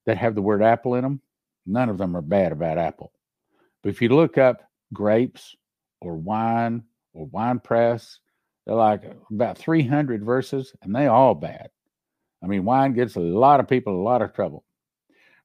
[0.06, 1.22] that have the word apple in them.
[1.66, 3.12] None of them are bad about apple.
[3.82, 4.62] But if you look up
[4.94, 5.56] grapes
[6.02, 6.84] or wine
[7.14, 8.20] or wine press,
[8.66, 11.70] they're like about 300 verses and they all bad.
[12.44, 14.66] I mean, wine gets a lot of people a lot of trouble.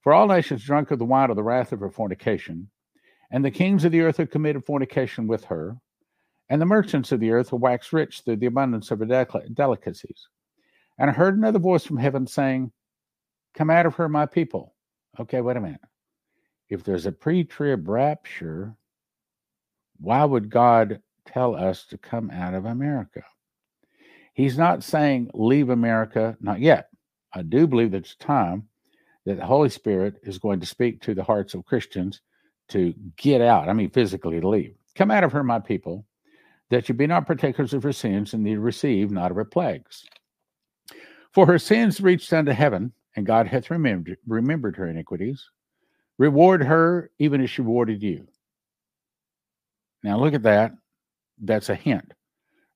[0.03, 2.71] For all nations drunk of the wine of the wrath of her fornication,
[3.31, 5.77] and the kings of the earth have committed fornication with her,
[6.49, 9.43] and the merchants of the earth have waxed rich through the abundance of her del-
[9.53, 10.29] delicacies.
[10.99, 12.73] And I heard another voice from heaven saying,
[13.55, 14.75] Come out of her, my people.
[15.19, 15.81] Okay, wait a minute.
[16.69, 18.77] If there's a pre trib rapture,
[19.99, 23.23] why would God tell us to come out of America?
[24.35, 26.91] He's not saying leave America, not yet.
[27.33, 28.69] I do believe that it's time
[29.27, 32.21] that the Holy Spirit is going to speak to the hearts of Christians
[32.69, 33.69] to get out.
[33.69, 34.75] I mean, physically to leave.
[34.95, 36.07] Come out of her, my people,
[36.71, 40.05] that you be not partakers of her sins, and you receive not of her plagues.
[41.33, 45.49] For her sins reached unto heaven, and God hath remembered, remembered her iniquities.
[46.19, 48.27] Reward her even as she rewarded you.
[50.03, 50.73] Now look at that.
[51.41, 52.13] That's a hint.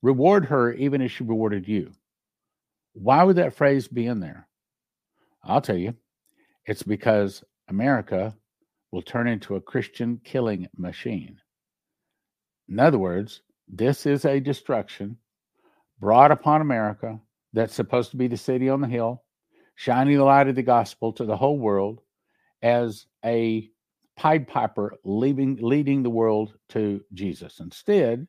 [0.01, 1.93] Reward her even as she rewarded you.
[2.95, 4.49] Why would that phrase be in there?
[5.45, 5.95] I'll tell you.
[6.67, 8.37] It's because America
[8.93, 11.41] will turn into a Christian killing machine.
[12.69, 15.17] In other words, this is a destruction
[16.01, 17.21] brought upon America
[17.53, 19.23] that's supposed to be the city on the hill,
[19.75, 22.01] shining the light of the gospel to the whole world
[22.63, 23.71] as a
[24.17, 27.61] Pied Piper leaving, leading the world to Jesus.
[27.61, 28.27] Instead,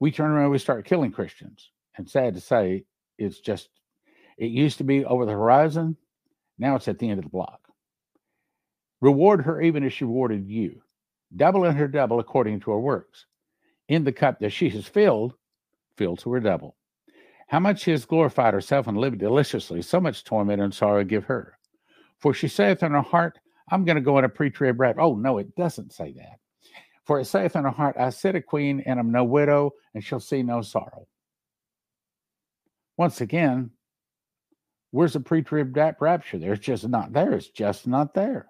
[0.00, 1.70] we turn around and we start killing Christians.
[1.96, 2.84] And sad to say,
[3.16, 3.68] it's just,
[4.36, 5.96] it used to be over the horizon.
[6.58, 7.60] Now it's at the end of the block.
[9.00, 10.82] Reward her even as she rewarded you.
[11.34, 13.26] Double in her double according to her works.
[13.88, 15.34] In the cup that she has filled,
[15.96, 16.76] filled to her double.
[17.48, 21.24] How much she has glorified herself and lived deliciously, so much torment and sorrow give
[21.24, 21.58] her.
[22.18, 23.38] For she saith in her heart,
[23.70, 25.00] I'm going to go in a pre trib rapture.
[25.00, 26.38] Oh, no, it doesn't say that.
[27.04, 30.04] For it saith in her heart, I sit a queen and am no widow, and
[30.04, 31.06] shall see no sorrow.
[32.98, 33.70] Once again,
[34.90, 36.38] where's the pre trib rapture?
[36.38, 37.32] There's just not there.
[37.32, 38.48] It's just not there.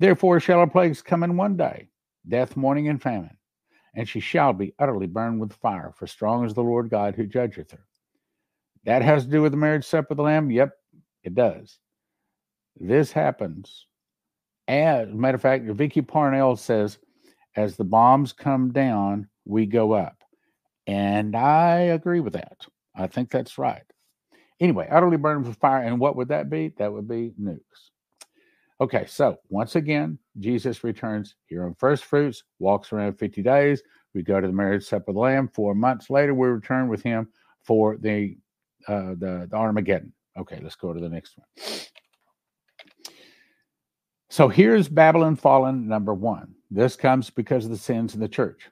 [0.00, 1.88] Therefore shall her plagues come in one day
[2.26, 3.36] death, mourning, and famine.
[3.94, 7.26] And she shall be utterly burned with fire, for strong is the Lord God who
[7.26, 7.86] judgeth her.
[8.84, 10.50] That has to do with the marriage supper of the Lamb?
[10.50, 10.72] Yep,
[11.24, 11.78] it does.
[12.76, 13.86] This happens.
[14.68, 16.98] As a matter of fact, Vicky Parnell says,
[17.56, 20.22] as the bombs come down, we go up.
[20.86, 22.64] And I agree with that.
[22.94, 23.82] I think that's right.
[24.60, 25.82] Anyway, utterly burned with fire.
[25.82, 26.72] And what would that be?
[26.78, 27.58] That would be nukes.
[28.80, 33.82] Okay, so once again, Jesus returns here on first fruits, walks around 50 days.
[34.14, 35.48] We go to the marriage supper of the Lamb.
[35.48, 37.28] Four months later, we return with him
[37.62, 38.36] for the
[38.88, 40.12] uh, the, the Armageddon.
[40.38, 41.68] Okay, let's go to the next one.
[44.30, 46.54] So here's Babylon fallen, number one.
[46.70, 48.70] This comes because of the sins in the church.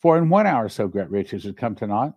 [0.00, 2.14] For in one hour so great riches had come to naught,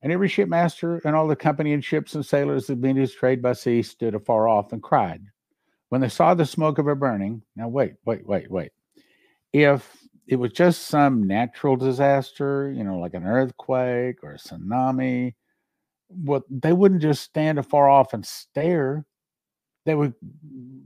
[0.00, 3.42] and every shipmaster and all the company and ships and sailors that made his trade
[3.42, 5.22] by sea stood afar off and cried
[5.90, 7.42] when they saw the smoke of a burning.
[7.54, 8.72] Now, wait, wait, wait, wait.
[9.52, 15.34] If it was just some natural disaster, you know, like an earthquake or a tsunami,
[16.08, 19.04] well, they wouldn't just stand afar off and stare.
[19.84, 20.14] They would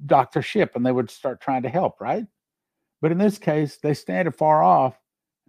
[0.07, 2.27] dock their ship and they would start trying to help, right?
[3.03, 4.99] But in this case, they stand afar off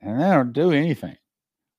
[0.02, 1.16] and they don't do anything.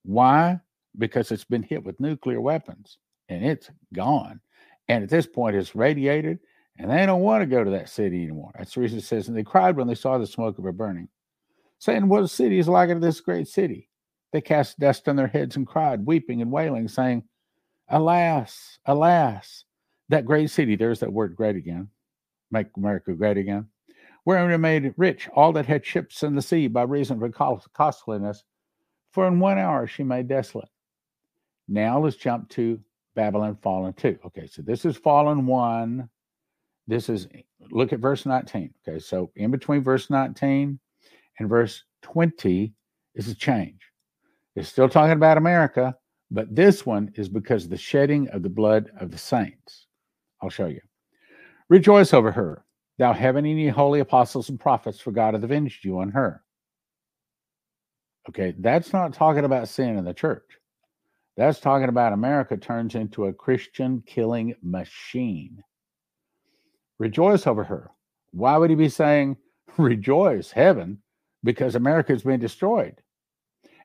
[0.03, 0.61] Why?
[0.97, 2.97] Because it's been hit with nuclear weapons
[3.29, 4.41] and it's gone.
[4.89, 6.39] And at this point, it's radiated
[6.79, 8.53] and they don't want to go to that city anymore.
[8.57, 10.77] That's the reason it says, and they cried when they saw the smoke of it
[10.77, 11.09] burning,
[11.79, 13.89] saying, What city is like unto this great city?
[14.33, 17.25] They cast dust on their heads and cried, weeping and wailing, saying,
[17.89, 19.65] Alas, alas,
[20.09, 21.89] that great city, there's that word great again,
[22.51, 23.67] make America great again,
[24.25, 27.61] wherein it made rich all that had ships in the sea by reason of her
[27.73, 28.45] costliness,
[29.13, 30.69] for in one hour she made desolate.
[31.69, 32.81] Now let's jump to
[33.15, 34.19] Babylon fallen two.
[34.27, 36.09] Okay, so this is fallen one
[36.87, 37.29] this is
[37.71, 38.73] look at verse 19.
[38.87, 40.79] Okay, so in between verse 19
[41.39, 42.73] and verse 20
[43.15, 43.81] is a change.
[44.55, 45.97] It's still talking about America,
[46.31, 49.87] but this one is because of the shedding of the blood of the saints.
[50.43, 50.81] I'll show you.
[51.69, 52.65] Rejoice over her,
[52.99, 56.43] thou any holy apostles and prophets, for God hath avenged you on her.
[58.29, 60.59] Okay, that's not talking about sin in the church.
[61.37, 65.63] That's talking about America turns into a Christian killing machine.
[66.99, 67.91] Rejoice over her.
[68.33, 69.37] Why would he be saying,
[69.77, 70.99] Rejoice, heaven,
[71.45, 73.01] because America has been destroyed?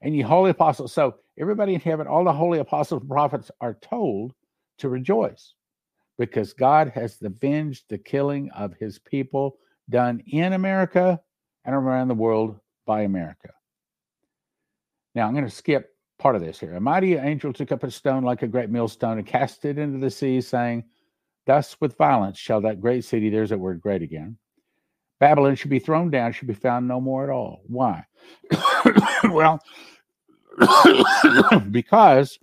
[0.01, 0.93] And ye holy apostles.
[0.93, 4.33] So everybody in heaven, all the holy apostles and prophets are told
[4.79, 5.53] to rejoice
[6.17, 9.57] because God has avenged the killing of his people
[9.89, 11.19] done in America
[11.65, 13.49] and around the world by America.
[15.13, 16.75] Now I'm going to skip part of this here.
[16.75, 19.99] A mighty angel took up a stone like a great millstone and cast it into
[19.99, 20.83] the sea, saying,
[21.45, 24.37] Thus, with violence shall that great city, there's that word great again,
[25.19, 27.61] Babylon should be thrown down, should be found no more at all.
[27.67, 28.03] Why?
[29.25, 29.61] well,
[31.71, 32.39] because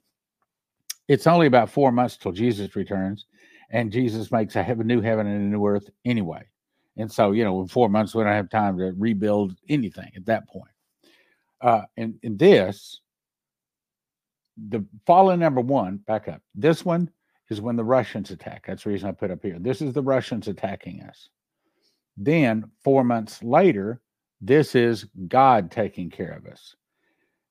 [1.08, 3.26] it's only about four months till Jesus returns,
[3.70, 6.44] and Jesus makes a heaven, new heaven and a new earth anyway.
[6.96, 10.26] And so, you know, in four months, we don't have time to rebuild anything at
[10.26, 10.70] that point.
[11.60, 13.00] Uh, in, in this,
[14.68, 16.42] the fallen number one, back up.
[16.54, 17.10] This one
[17.50, 18.66] is when the Russians attack.
[18.66, 19.58] That's the reason I put up here.
[19.58, 21.28] This is the Russians attacking us.
[22.16, 24.00] Then, four months later,
[24.40, 26.74] this is God taking care of us.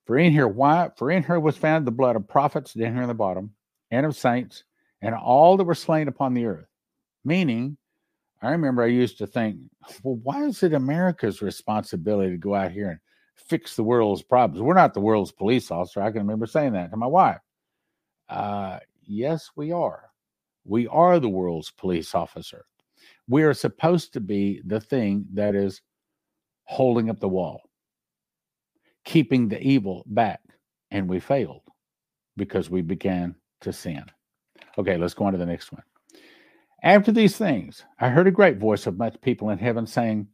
[0.05, 0.89] For in here, why?
[0.97, 3.51] For in her was found the blood of prophets down here in the bottom,
[3.91, 4.63] and of saints,
[5.01, 6.67] and all that were slain upon the earth.
[7.25, 7.77] Meaning,
[8.41, 9.57] I remember I used to think,
[10.03, 12.99] well, why is it America's responsibility to go out here and
[13.35, 14.61] fix the world's problems?
[14.61, 16.01] We're not the world's police officer.
[16.01, 17.39] I can remember saying that to my wife.
[18.29, 20.11] Uh, Yes, we are.
[20.65, 22.65] We are the world's police officer.
[23.29, 25.81] We are supposed to be the thing that is
[26.65, 27.61] holding up the wall,
[29.05, 30.41] keeping the evil back,
[30.91, 31.61] and we failed.
[32.37, 34.05] because we began to sin.
[34.77, 35.83] Okay, let's go on to the next one.
[36.83, 40.27] After these things, I heard a great voice of much people in heaven saying,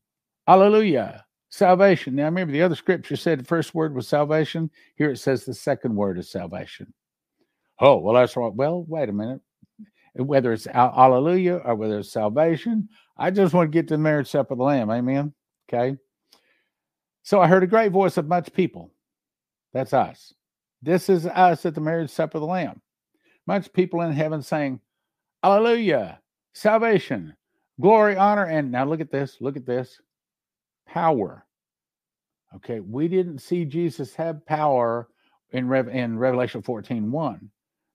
[0.48, 2.16] Hallelujah, salvation.
[2.16, 4.72] Now, remember the other scripture said the first word was salvation.
[4.98, 6.94] Here it says the second word is salvation.
[7.84, 8.54] Oh, well, that's right.
[8.56, 9.42] Well, wait a minute.
[10.16, 14.30] Whether it's hallelujah or whether it's salvation, I just want to get to the marriage
[14.30, 14.92] supper of the Lamb.
[14.92, 15.34] Amen.
[15.70, 15.98] Okay.
[17.24, 18.92] So I heard a great voice of much people.
[19.74, 20.34] That's us.
[20.82, 22.82] This is us at the marriage supper of the Lamb.
[23.48, 24.80] Much people in heaven saying,
[25.44, 26.20] Hallelujah,
[26.54, 27.36] salvation,
[27.82, 30.00] glory, honor, and now look at this, look at this
[30.88, 31.46] power.
[32.56, 35.10] Okay, we didn't see Jesus have power
[35.52, 37.50] in, Rev- in Revelation 14 1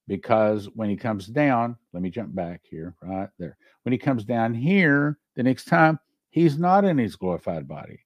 [0.09, 3.57] because when he comes down, let me jump back here, right there.
[3.83, 8.01] When he comes down here the next time, he's not in his glorified body.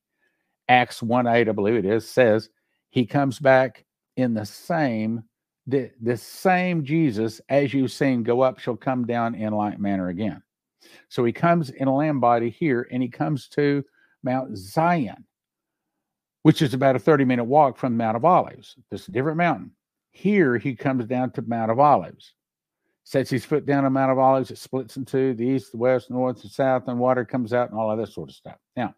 [0.69, 2.51] Acts 1 8, I believe it is, says
[2.91, 3.85] he comes back
[4.17, 5.25] in the same
[5.69, 10.09] the, the same Jesus as you've seen go up shall come down in like manner
[10.09, 10.43] again.
[11.09, 13.85] So he comes in a lamb body here and he comes to
[14.25, 15.25] Mount Zion,
[16.43, 18.77] which is about a 30 minute walk from Mount of Olives.
[18.91, 19.71] This is a different mountain.
[20.13, 22.35] Here he comes down to Mount of Olives,
[23.05, 24.51] sets his foot down on Mount of Olives.
[24.51, 27.79] It splits into the east, the west, north, and south, and water comes out and
[27.79, 28.59] all of that sort of stuff.
[28.77, 28.95] Now,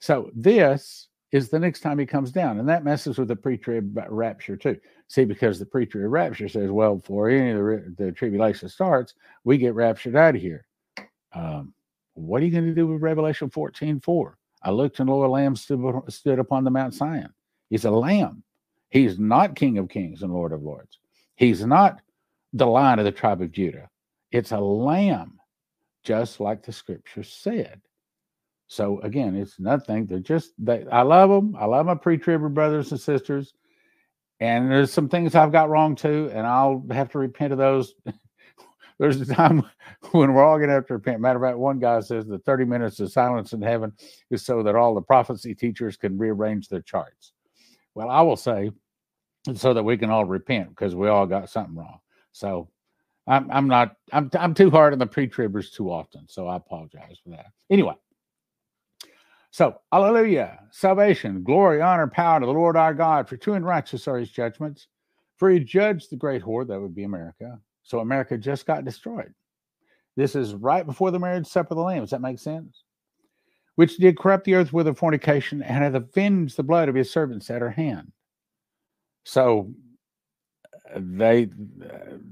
[0.00, 2.60] so this is the next time he comes down.
[2.60, 4.78] And that messes with the pre trib rapture too.
[5.08, 9.14] See, because the pre trib rapture says, well, before any of the, the tribulation starts,
[9.42, 10.64] we get raptured out of here.
[11.32, 11.74] Um,
[12.14, 14.38] what are you going to do with Revelation 14 4?
[14.62, 17.34] I looked and the Lord Lamb stood, stood upon the Mount Zion.
[17.68, 18.43] He's a lamb.
[18.94, 21.00] He's not King of Kings and Lord of Lords.
[21.34, 22.00] He's not
[22.52, 23.90] the lion of the tribe of Judah.
[24.30, 25.40] It's a lamb,
[26.04, 27.80] just like the scripture said.
[28.68, 30.06] So again, it's nothing.
[30.06, 30.86] They're just they.
[30.92, 31.56] I love them.
[31.58, 33.52] I love my pre-tribber brothers and sisters.
[34.38, 37.94] And there's some things I've got wrong too, and I'll have to repent of those.
[39.00, 39.64] there's a time
[40.12, 41.20] when we're all going to have to repent.
[41.20, 43.92] Matter of fact, one guy says the 30 minutes of silence in heaven
[44.30, 47.32] is so that all the prophecy teachers can rearrange their charts.
[47.96, 48.70] Well, I will say,
[49.54, 51.98] so that we can all repent because we all got something wrong.
[52.32, 52.68] So
[53.26, 56.26] I'm, I'm not, I'm, I'm too hard on the pre-tribbers too often.
[56.28, 57.46] So I apologize for that.
[57.70, 57.94] Anyway,
[59.54, 64.08] so, hallelujah, salvation, glory, honor, power to the Lord our God, for true and righteous
[64.08, 64.88] are his judgments.
[65.36, 67.60] For he judged the great horde, that would be America.
[67.84, 69.32] So, America just got destroyed.
[70.16, 72.00] This is right before the marriage supper of the Lamb.
[72.00, 72.82] Does that make sense?
[73.76, 77.12] Which did corrupt the earth with her fornication and hath avenged the blood of his
[77.12, 78.10] servants at her hand.
[79.24, 79.72] So,
[80.96, 81.48] they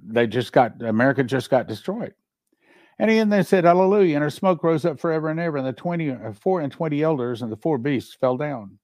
[0.07, 2.15] they just got America just got destroyed.
[2.99, 4.17] And again they said, Hallelujah.
[4.17, 5.57] And her smoke rose up forever and ever.
[5.57, 8.79] And the 20, uh, four and twenty elders and the four beasts fell down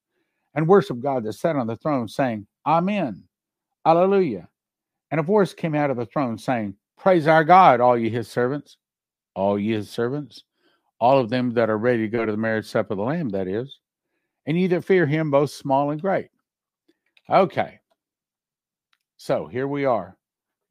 [0.55, 3.23] and worshiped God that sat on the throne, saying, Amen.
[3.85, 4.47] Hallelujah.
[5.11, 8.27] And a voice came out of the throne saying, Praise our God, all ye his
[8.27, 8.77] servants,
[9.35, 10.43] all ye his servants,
[10.99, 13.29] all of them that are ready to go to the marriage supper of the Lamb,
[13.29, 13.79] that is,
[14.45, 16.29] and ye that fear him, both small and great.
[17.29, 17.78] Okay.
[19.21, 20.17] So here we are.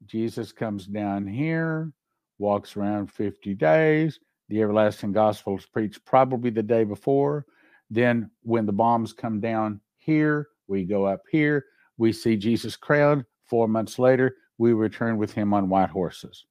[0.07, 1.93] Jesus comes down here
[2.39, 4.19] walks around 50 days.
[4.47, 7.45] The everlasting gospel is preached probably the day before.
[7.91, 11.65] Then, when the bombs come down here, we go up here.
[11.97, 13.25] We see Jesus crowned.
[13.45, 16.45] Four months later, we return with him on white horses.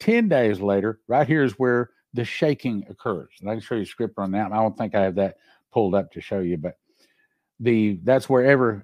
[0.00, 3.30] 10 days later, right here is where the shaking occurs.
[3.40, 4.52] And I can show you a script on that.
[4.52, 5.36] I don't think I have that
[5.72, 6.76] pulled up to show you, but
[7.60, 8.82] the that's where every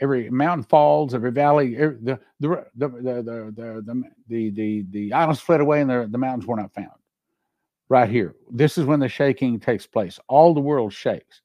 [0.00, 5.12] every mountain falls, every valley, every, the, the, the, the the the the the the
[5.12, 6.90] islands fled away, and the, the mountains were not found.
[7.88, 10.18] Right here, this is when the shaking takes place.
[10.28, 11.40] All the world shakes.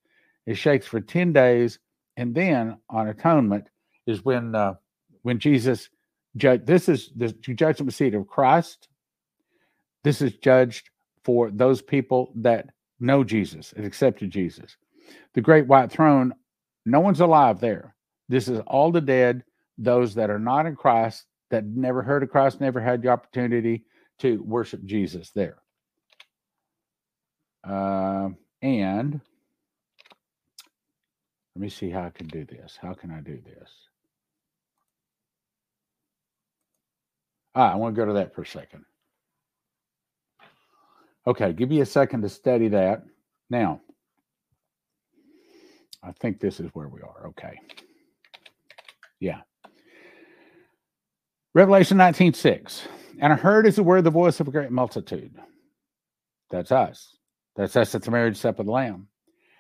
[0.46, 1.80] It shakes for ten days,
[2.18, 3.68] and then on atonement
[4.06, 4.76] is when uh,
[5.24, 5.90] when Jesus
[6.36, 6.66] judge.
[6.66, 8.90] This is the judgment seat of Christ.
[10.04, 10.90] This is judged
[11.24, 12.68] for those people that
[13.00, 14.78] know Jesus and accepted Jesus.
[15.34, 16.34] The great white throne
[16.88, 17.94] no one's alive there.
[18.30, 19.44] This is all the dead,
[19.78, 23.86] those that are not in Christ, that never heard of Christ, never had the opportunity
[24.20, 25.58] to worship Jesus there.
[27.64, 28.30] Uh,
[28.62, 29.20] and
[31.56, 32.78] let me see how I can do this.
[32.82, 33.70] How can I do this?
[37.54, 38.86] Ah, I want to go to that for a second.
[41.26, 43.04] Okay, give me a second to study that.
[43.50, 43.82] Now,
[46.08, 47.28] I think this is where we are.
[47.28, 47.60] Okay.
[49.20, 49.42] Yeah.
[51.54, 52.88] Revelation 19 6.
[53.20, 55.36] And I heard as it were the voice of a great multitude.
[56.50, 57.18] That's us.
[57.56, 59.08] That's us at the marriage supper of the Lamb.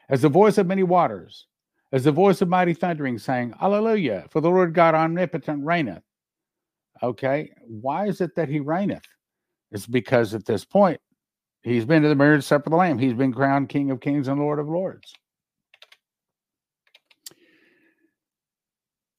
[0.09, 1.47] As the voice of many waters,
[1.91, 6.03] as the voice of mighty thundering, saying, Hallelujah, for the Lord God omnipotent reigneth.
[7.03, 9.03] Okay, why is it that he reigneth?
[9.71, 11.01] It's because at this point,
[11.63, 12.97] he's been to the marriage supper of the Lamb.
[12.97, 15.13] He's been crowned King of Kings and Lord of Lords.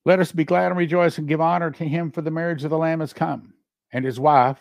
[0.09, 2.71] Let us be glad and rejoice and give honor to him, for the marriage of
[2.71, 3.53] the Lamb has come,
[3.93, 4.57] and his wife,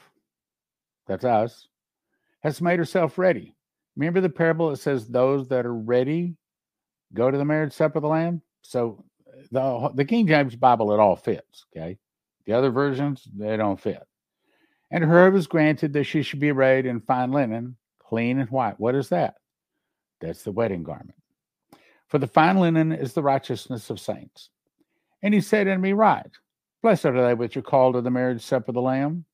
[1.08, 1.70] that's us,
[2.42, 3.56] has made herself ready.
[3.96, 6.36] Remember the parable that says, Those that are ready
[7.14, 8.42] go to the marriage supper of the Lamb?
[8.62, 9.06] So
[9.50, 11.98] the, the King James Bible, it all fits, okay?
[12.46, 14.06] The other versions, they don't fit.
[14.92, 18.82] And her was granted that she should be arrayed in fine linen, clean and white.
[18.82, 19.36] What is that?
[20.20, 21.16] That's the wedding garment.
[22.10, 24.50] For the fine linen is the righteousness of saints.
[25.24, 26.30] And he said unto me, Right,
[26.82, 29.26] blessed are they which are called to the marriage supper of the Lamb.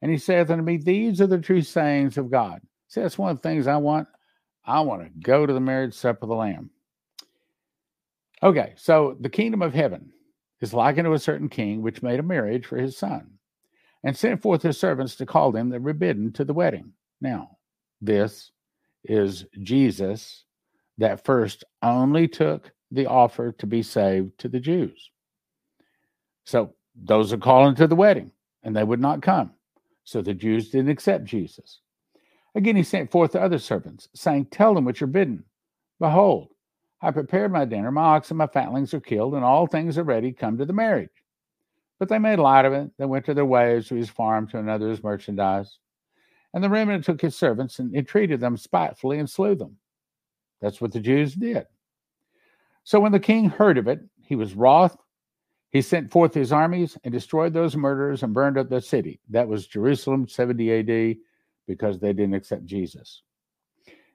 [0.00, 2.60] And he saith unto me, These are the true sayings of God.
[2.88, 4.08] See, that's one of the things I want.
[4.64, 6.70] I want to go to the marriage supper of the Lamb.
[8.42, 10.12] Okay, so the kingdom of heaven
[10.60, 13.30] is likened to a certain king which made a marriage for his son
[14.04, 16.92] and sent forth his servants to call them that were bidden to the wedding.
[17.20, 17.56] Now,
[18.00, 18.50] this
[19.04, 20.44] is Jesus
[20.98, 25.11] that first only took the offer to be saved to the Jews.
[26.44, 28.30] So those are calling to the wedding,
[28.62, 29.52] and they would not come.
[30.04, 31.80] So the Jews didn't accept Jesus.
[32.54, 35.44] Again, he sent forth the other servants, saying, Tell them what you're bidden.
[36.00, 36.48] Behold,
[37.00, 40.32] I prepared my dinner, my oxen, my fatlings are killed, and all things are ready.
[40.32, 41.10] Come to the marriage.
[41.98, 42.90] But they made light of it.
[42.98, 45.78] They went to their ways, to his farm, to another's merchandise.
[46.54, 49.76] And the remnant took his servants and entreated them spitefully and slew them.
[50.60, 51.66] That's what the Jews did.
[52.84, 54.96] So when the king heard of it, he was wroth.
[55.72, 59.20] He sent forth his armies and destroyed those murderers and burned up the city.
[59.30, 61.16] That was Jerusalem, 70 AD,
[61.66, 63.22] because they didn't accept Jesus.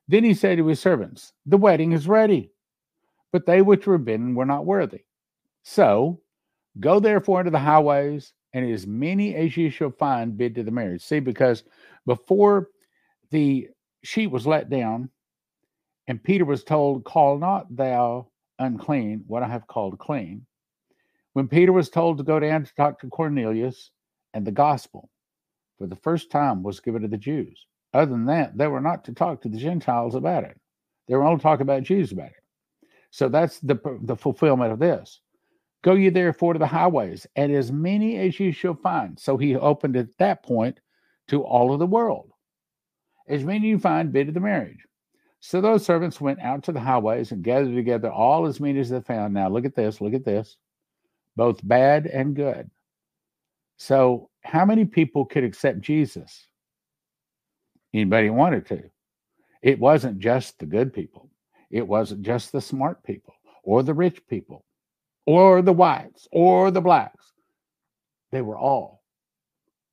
[0.08, 2.52] Then he said to his servants, The wedding is ready
[3.32, 5.02] but they which were bidden were not worthy.
[5.64, 6.22] So
[6.80, 10.72] go therefore into the highways, and as many as ye shall find bid to the
[10.72, 11.04] marriage.
[11.04, 11.64] See, because
[12.06, 12.70] before
[13.32, 13.70] the
[14.04, 15.10] sheet was let down,
[16.08, 18.28] and Peter was told, Call not thou
[18.60, 20.46] unclean what I have called clean.
[21.38, 23.92] When Peter was told to go down to talk to Cornelius,
[24.34, 25.12] and the gospel
[25.78, 27.68] for the first time was given to the Jews.
[27.94, 30.60] Other than that, they were not to talk to the Gentiles about it.
[31.08, 32.88] They were only to talk about Jews about it.
[33.12, 35.22] So that's the, the fulfillment of this.
[35.84, 39.20] Go ye therefore to the highways, and as many as you shall find.
[39.20, 40.80] So he opened at that point
[41.28, 42.32] to all of the world.
[43.30, 44.88] As many you find, bid to the marriage.
[45.42, 48.90] So those servants went out to the highways and gathered together all as many as
[48.90, 49.36] they found.
[49.36, 50.58] Now look at this, look at this.
[51.38, 52.70] Both bad and good.
[53.78, 56.48] So how many people could accept Jesus?
[57.94, 58.82] Anybody wanted to.
[59.62, 61.30] It wasn't just the good people.
[61.70, 64.66] It wasn't just the smart people or the rich people
[65.28, 67.34] or the whites or the blacks.
[68.32, 69.04] They were all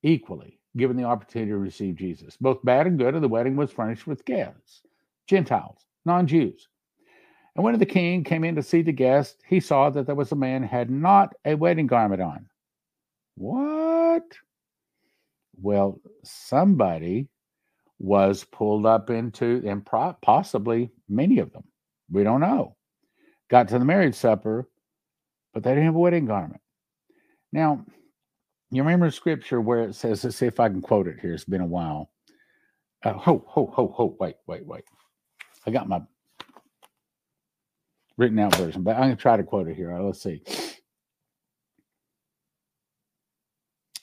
[0.01, 2.37] equally given the opportunity to receive Jesus.
[2.37, 4.81] Both bad and good, and the wedding was furnished with guests,
[5.27, 6.67] Gentiles, non Jews.
[7.55, 10.31] And when the king came in to see the guest, he saw that there was
[10.31, 12.47] a man had not a wedding garment on.
[13.35, 14.23] What?
[15.61, 17.29] Well, somebody
[17.97, 19.85] was pulled up into, and
[20.21, 21.63] possibly many of them,
[22.11, 22.75] we don't know,
[23.49, 24.67] got to the marriage supper,
[25.53, 26.61] but they didn't have a wedding garment.
[27.53, 27.85] Now,
[28.69, 31.33] you remember scripture where it says, let's see if I can quote it here.
[31.33, 32.11] It's been a while.
[33.01, 34.83] Uh, ho, ho, ho, ho, wait, wait, wait.
[35.65, 36.01] I got my
[38.17, 39.97] written out version, but I'm going to try to quote it here.
[39.99, 40.41] Let's see.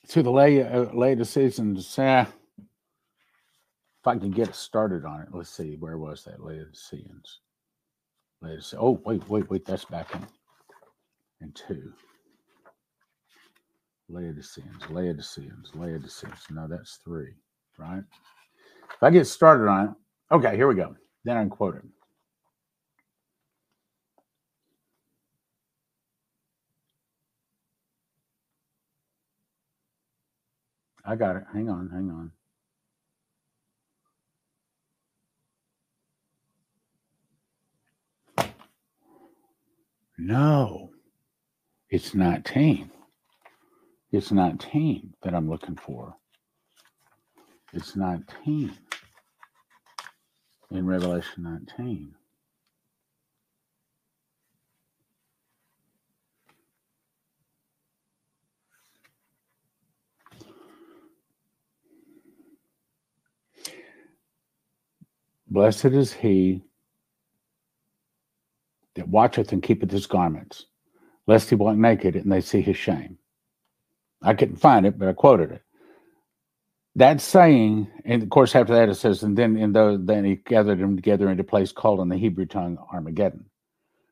[0.08, 2.26] To the lay, uh, Laodiceans, uh,
[2.58, 6.44] if I can get started on it, let's see, where was that?
[6.44, 7.40] Laodiceans.
[8.42, 8.78] Laodiceans.
[8.78, 10.26] Oh, wait, wait, wait, that's back in,
[11.40, 11.92] in two.
[14.10, 16.46] Laodiceans, Laodiceans, Laodiceans.
[16.50, 17.32] No, that's three,
[17.78, 18.02] right?
[18.94, 20.94] If I get started on it, okay, here we go.
[21.24, 21.88] Then I'm quoting.
[31.05, 31.44] I got it.
[31.53, 32.32] Hang on, hang on.
[40.18, 40.90] No,
[41.90, 42.90] it's 19.
[44.12, 46.14] It's 19 that I'm looking for.
[47.72, 48.72] It's 19
[50.70, 52.14] in Revelation 19.
[65.53, 66.62] Blessed is he
[68.94, 70.66] that watcheth and keepeth his garments,
[71.26, 73.18] lest he walk naked and they see his shame.
[74.22, 75.62] I couldn't find it, but I quoted it.
[76.96, 80.36] That saying, and of course, after that it says, and then in those, then he
[80.36, 83.46] gathered them together into a place called in the Hebrew tongue Armageddon.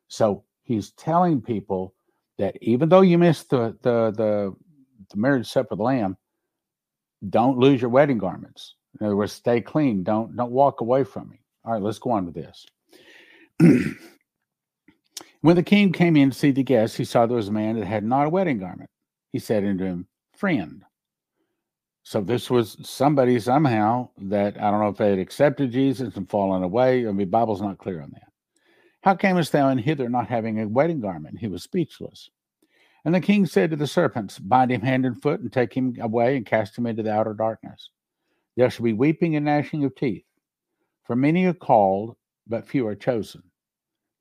[0.09, 1.95] So he's telling people
[2.39, 4.55] that even though you missed the the the,
[5.11, 6.19] the marriage supper of the Lamb,
[7.27, 8.75] don't lose your wedding garments.
[8.99, 10.03] In other words, stay clean.
[10.03, 11.41] Don't don't walk away from me.
[11.65, 12.67] All right, let's go on with this.
[15.41, 17.79] when the king came in to see the guests, he saw there was a man
[17.79, 18.91] that had not a wedding garment.
[19.33, 20.83] He said unto him, Friend.
[22.03, 26.29] So this was somebody somehow that I don't know if they had accepted Jesus and
[26.29, 27.07] fallen away.
[27.07, 28.33] I mean, Bible's not clear on that.
[29.03, 31.39] How camest thou in hither not having a wedding garment?
[31.39, 32.31] He was speechless.
[33.05, 35.97] And the king said to the serpents, Bind him hand and foot, and take him
[36.01, 37.91] away, and cast him into the outer darkness.
[38.61, 40.27] There shall be weeping and gnashing of teeth.
[41.05, 43.43] For many are called, but few are chosen.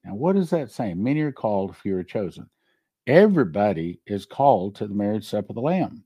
[0.05, 1.03] Now, what is that saying?
[1.03, 2.49] Many are called, few are chosen.
[3.05, 6.05] Everybody is called to the marriage supper of the Lamb.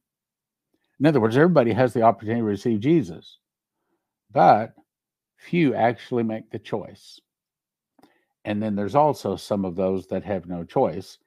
[1.00, 3.38] In other words, everybody has the opportunity to receive Jesus,
[4.32, 4.74] but
[5.38, 7.20] few actually make the choice.
[8.46, 11.20] And then there's also some of those that have no choice.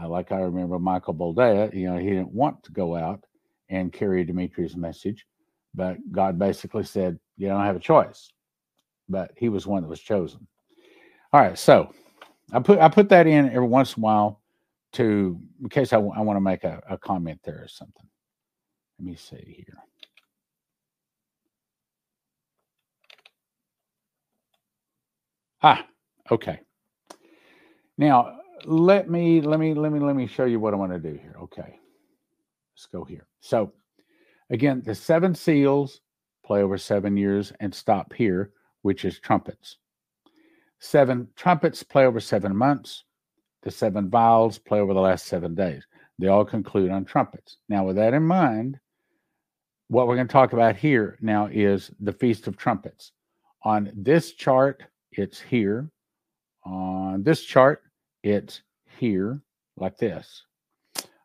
[0.00, 3.22] Uh, like I remember Michael Boldea, you know, he didn't want to go out
[3.68, 5.26] and carry Demetrius' message,
[5.74, 8.30] but God basically said, You don't have a choice.
[9.08, 10.46] But he was one that was chosen.
[11.32, 11.92] All right, so
[12.52, 14.40] I put I put that in every once in a while
[14.92, 18.06] to in case I want to make a, a comment there or something.
[18.98, 19.74] Let me see here.
[25.62, 25.86] Ah,
[26.30, 26.60] okay.
[27.98, 30.98] Now let me let me let me let me show you what I want to
[30.98, 31.34] do here.
[31.42, 31.80] Okay.
[32.74, 33.26] Let's go here.
[33.40, 33.72] So
[34.54, 36.00] again, the seven seals
[36.44, 38.52] play over seven years and stop here,
[38.82, 39.78] which is trumpets.
[40.78, 43.04] Seven trumpets play over seven months.
[43.62, 45.86] The seven vials play over the last seven days.
[46.18, 47.58] They all conclude on trumpets.
[47.68, 48.78] Now, with that in mind,
[49.88, 53.12] what we're going to talk about here now is the Feast of Trumpets.
[53.64, 54.82] On this chart,
[55.12, 55.90] it's here.
[56.64, 57.82] On this chart,
[58.22, 58.62] it's
[58.98, 59.40] here,
[59.76, 60.44] like this.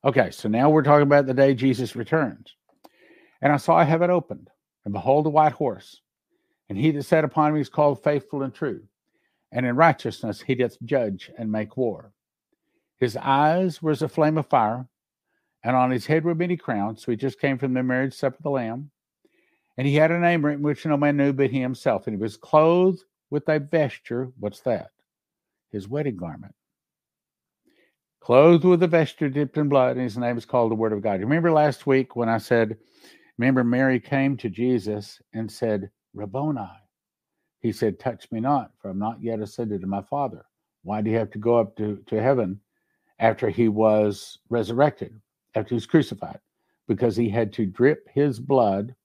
[0.06, 2.56] Okay, so now we're talking about the day Jesus returns.
[3.42, 4.50] And I saw heaven opened,
[4.86, 6.02] and behold, a white horse.
[6.68, 8.84] And he that sat upon him is called faithful and true.
[9.52, 12.12] And in righteousness he doth judge and make war.
[12.98, 14.88] His eyes were as a flame of fire,
[15.64, 17.04] and on his head were many crowns.
[17.04, 18.92] So he just came from the marriage supper of the Lamb.
[19.78, 22.06] And he had a name written which no man knew but he himself.
[22.06, 24.32] And he was clothed with a vesture.
[24.38, 24.92] What's that?
[25.72, 26.54] His wedding garment.
[28.20, 31.02] Clothed with a vesture dipped in blood, and his name is called the Word of
[31.02, 31.22] God.
[31.22, 32.78] Remember last week when I said,
[33.40, 36.70] Remember, Mary came to Jesus and said, Rabboni.
[37.62, 40.46] He said, Touch me not, for I'm not yet ascended to my Father.
[40.84, 42.60] Why do you have to go up to, to heaven
[43.20, 45.20] after he was resurrected?
[45.56, 46.40] after he was crucified
[46.88, 48.96] because he had to drip his blood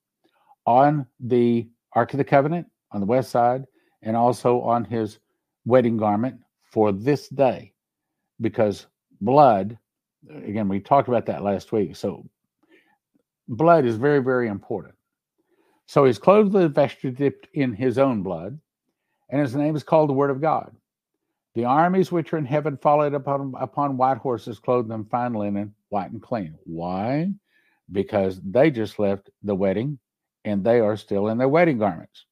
[0.65, 3.65] on the Ark of the Covenant on the west side
[4.01, 5.19] and also on his
[5.65, 7.73] wedding garment for this day
[8.41, 8.87] because
[9.21, 9.77] blood,
[10.43, 11.95] again, we talked about that last week.
[11.95, 12.27] So
[13.47, 14.95] blood is very, very important.
[15.87, 18.59] So he's clothed with a vesture dipped in his own blood,
[19.29, 20.75] and his name is called the Word of God.
[21.53, 25.73] The armies which are in heaven followed upon, upon white horses, clothed in fine linen,
[25.89, 26.55] white and clean.
[26.65, 27.31] Why?
[27.91, 29.99] Because they just left the wedding
[30.43, 32.25] and they are still in their wedding garments.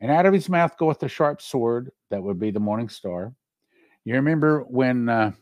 [0.00, 3.32] And out of his mouth goeth the sharp sword, that would be the morning star.
[4.04, 5.32] You remember when uh,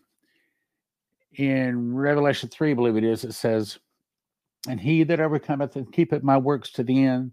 [1.35, 3.79] in Revelation 3, I believe it is, it says,
[4.69, 7.33] And he that overcometh and keepeth my works to the end,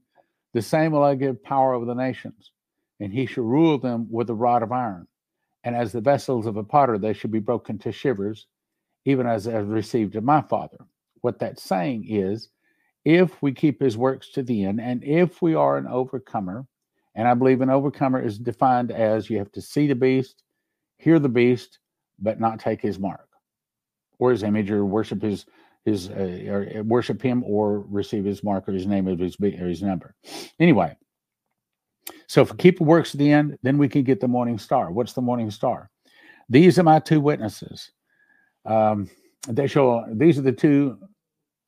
[0.53, 2.51] the same will I give power over the nations,
[2.99, 5.07] and he shall rule them with a rod of iron.
[5.63, 8.47] And as the vessels of a potter, they shall be broken to shivers,
[9.05, 10.77] even as I have received of my Father.
[11.21, 12.49] What that's saying is,
[13.03, 16.65] if we keep his works to the end, and if we are an overcomer,
[17.15, 20.43] and I believe an overcomer is defined as you have to see the beast,
[20.97, 21.79] hear the beast,
[22.19, 23.27] but not take his mark
[24.19, 25.45] or his image or worship his
[25.87, 29.67] his uh, or worship him or receive his mark or his name or his, or
[29.67, 30.13] his number.
[30.59, 30.95] Anyway,
[32.27, 34.59] so if we keep the works to the end, then we can get the morning
[34.59, 34.91] star.
[34.91, 35.89] What's the morning star?
[36.49, 37.89] These are my two witnesses.
[38.65, 39.09] Um,
[39.47, 40.97] they show these are the two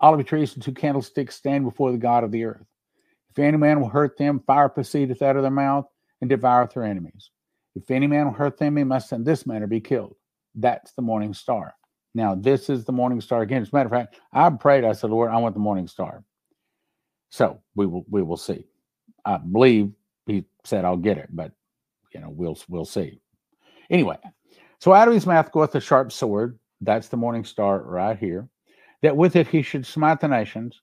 [0.01, 2.65] olive trees and two candlesticks stand before the God of the earth.
[3.32, 5.86] If any man will hurt them, fire proceedeth out of their mouth
[6.20, 7.32] and devoureth their enemies.
[7.76, 10.15] If any man will hurt them, he must in this manner be killed.
[10.55, 11.74] That's the morning star.
[12.16, 13.62] Now, this is the morning star again.
[13.62, 16.24] As a matter of fact, I prayed, I said, Lord, I want the morning star.
[17.30, 18.66] So we will we will see.
[19.26, 19.91] I believe
[20.28, 21.51] he said I'll get it, but
[22.14, 23.22] you know, we'll we'll see.
[23.89, 24.18] Anyway,
[24.80, 28.49] so out of his mouth goeth a sharp sword, that's the morning star right here.
[29.01, 30.82] that with it he should smite the nations,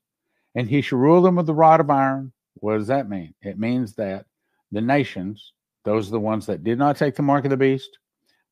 [0.54, 2.32] and he should rule them with the rod of iron.
[2.56, 3.34] What does that mean?
[3.42, 4.26] It means that
[4.72, 5.52] the nations,
[5.84, 7.98] those are the ones that did not take the mark of the beast,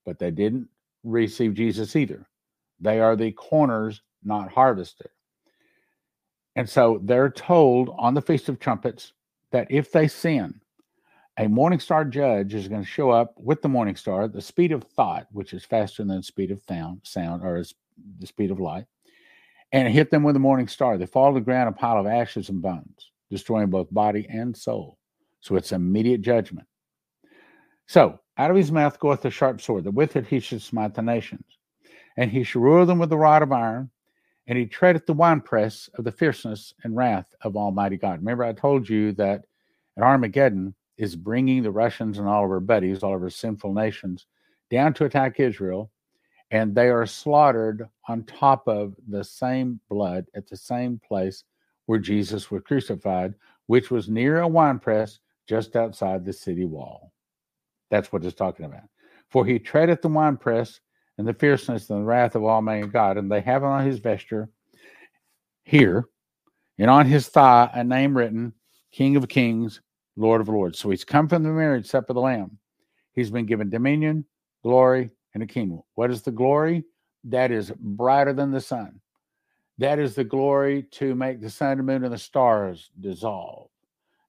[0.04, 0.68] but they didn't
[1.04, 2.26] receive Jesus either.
[2.84, 5.08] They are the corners not harvested.
[6.54, 9.14] And so they're told on the Feast of Trumpets
[9.52, 10.60] that if they sin,
[11.38, 14.70] a morning star judge is going to show up with the morning star, the speed
[14.70, 17.74] of thought, which is faster than the speed of sound, sound or is
[18.20, 18.84] the speed of light,
[19.72, 20.98] and hit them with the morning star.
[20.98, 24.54] They fall to the ground, a pile of ashes and bones, destroying both body and
[24.54, 24.98] soul.
[25.40, 26.68] So it's immediate judgment.
[27.86, 30.94] So out of his mouth goeth a sharp sword, that with it he should smite
[30.94, 31.46] the nations,
[32.16, 33.90] and he shall rule them with the rod of iron,
[34.46, 38.18] and he treadeth the winepress of the fierceness and wrath of Almighty God.
[38.18, 39.44] Remember, I told you that
[39.96, 43.72] at Armageddon is bringing the Russians and all of our buddies, all of our sinful
[43.72, 44.26] nations,
[44.70, 45.90] down to attack Israel,
[46.50, 51.44] and they are slaughtered on top of the same blood at the same place
[51.86, 53.34] where Jesus was crucified,
[53.66, 57.12] which was near a winepress just outside the city wall.
[57.90, 58.84] That's what it's talking about.
[59.30, 60.80] For he treadeth the winepress
[61.18, 64.48] and the fierceness and the wrath of Almighty God, and they have on his vesture
[65.64, 66.08] here,
[66.78, 68.52] and on his thigh a name written,
[68.92, 69.80] King of Kings,
[70.16, 70.78] Lord of Lords.
[70.78, 72.58] So he's come from the marriage supper of the Lamb.
[73.12, 74.24] He's been given dominion,
[74.62, 75.82] glory, and a kingdom.
[75.94, 76.84] What is the glory?
[77.24, 79.00] That is brighter than the sun.
[79.78, 83.70] That is the glory to make the sun, the moon, and the stars dissolve.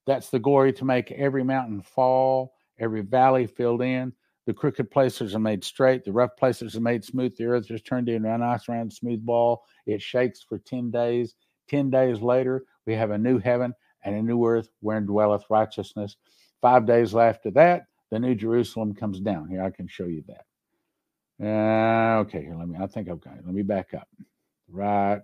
[0.06, 4.12] That's the glory to make every mountain fall, every valley filled in.
[4.46, 7.36] The crooked places are made straight, the rough places are made smooth.
[7.36, 9.64] The earth is turned into a nice round smooth ball.
[9.86, 11.34] It shakes for 10 days.
[11.68, 13.74] 10 days later, we have a new heaven
[14.04, 16.16] and a new earth wherein dwelleth righteousness.
[16.62, 19.48] Five days after that, the new Jerusalem comes down.
[19.48, 20.44] Here, I can show you that.
[21.42, 23.44] Uh, okay, here, let me, I think I've got it.
[23.44, 24.08] Let me back up.
[24.68, 25.20] Right.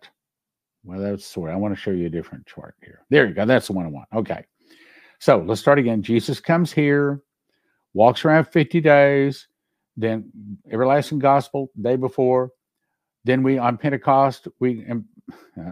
[0.85, 1.51] Well, that's sort.
[1.51, 3.05] I want to show you a different chart here.
[3.09, 3.47] There you go.
[3.47, 4.09] That's the one I want.
[4.15, 4.45] Okay.
[5.21, 6.03] So let's start again.
[6.03, 7.23] Jesus comes here,
[7.95, 9.49] walks around 50 days,
[9.97, 10.31] then
[10.71, 12.51] everlasting gospel day before.
[13.25, 15.71] Then we on Pentecost, we uh,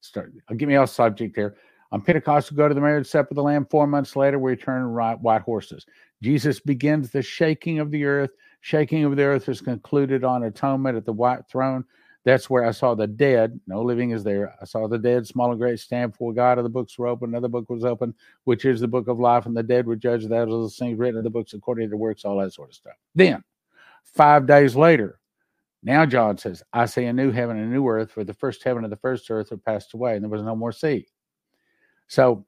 [0.00, 0.32] start.
[0.56, 1.56] get me off subject here.
[1.92, 3.66] On Pentecost, we go to the marriage supper of the Lamb.
[3.68, 5.86] Four months later, we return white horses.
[6.22, 8.30] Jesus begins the shaking of the earth.
[8.60, 11.84] Shaking of the earth is concluded on atonement at the white throne.
[12.24, 13.58] That's where I saw the dead.
[13.66, 14.54] No living is there.
[14.60, 16.58] I saw the dead, small and great, stand before God.
[16.58, 17.30] Of the books were open.
[17.30, 18.14] Another book was open,
[18.44, 20.28] which is the book of life, and the dead were judged.
[20.28, 22.74] That was the things written in the books according to works, all that sort of
[22.74, 22.96] stuff.
[23.14, 23.42] Then,
[24.04, 25.18] five days later,
[25.82, 28.62] now John says, I see a new heaven and a new earth, for the first
[28.62, 31.06] heaven and the first earth have passed away, and there was no more sea.
[32.06, 32.44] So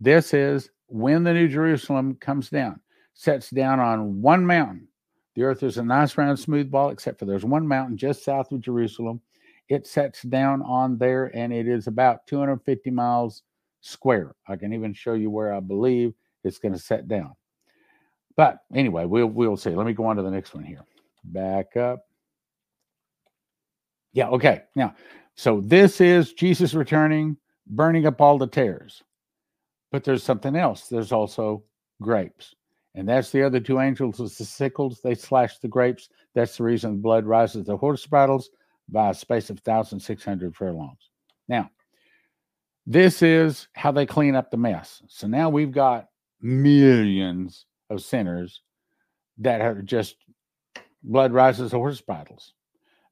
[0.00, 2.80] this is when the New Jerusalem comes down,
[3.14, 4.88] sets down on one mountain.
[5.34, 8.52] The earth is a nice round smooth ball, except for there's one mountain just south
[8.52, 9.20] of Jerusalem.
[9.68, 13.42] It sets down on there and it is about 250 miles
[13.80, 14.34] square.
[14.46, 16.12] I can even show you where I believe
[16.44, 17.34] it's going to set down.
[18.36, 19.70] But anyway, we'll we'll see.
[19.70, 20.84] Let me go on to the next one here.
[21.24, 22.06] Back up.
[24.12, 24.62] Yeah, okay.
[24.74, 24.94] Now,
[25.34, 29.02] so this is Jesus returning burning up all the tares.
[29.90, 30.88] But there's something else.
[30.88, 31.62] There's also
[32.02, 32.54] grapes.
[32.94, 35.00] And that's the other two angels with the sickles.
[35.02, 36.10] They slash the grapes.
[36.34, 38.50] That's the reason blood rises to horse bridles
[38.88, 41.10] by a space of 1,600 furlongs.
[41.48, 41.70] Now,
[42.86, 45.02] this is how they clean up the mess.
[45.08, 46.08] So now we've got
[46.40, 48.60] millions of sinners
[49.38, 50.16] that are just
[51.02, 52.52] blood rises to horse bridles.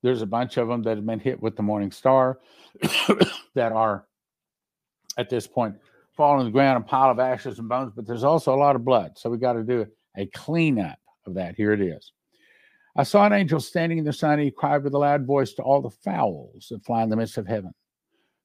[0.03, 2.41] There's a bunch of them that have been hit with the morning star
[3.55, 4.07] that are
[5.17, 5.77] at this point
[6.17, 8.77] fall on the ground, a pile of ashes and bones, but there's also a lot
[8.77, 9.13] of blood.
[9.17, 9.87] So we got to do
[10.17, 11.57] a cleanup of that.
[11.57, 12.13] Here it is.
[12.97, 14.39] I saw an angel standing in the sun.
[14.39, 17.39] He cried with a loud voice to all the fowls that fly in the midst
[17.39, 17.73] of heaven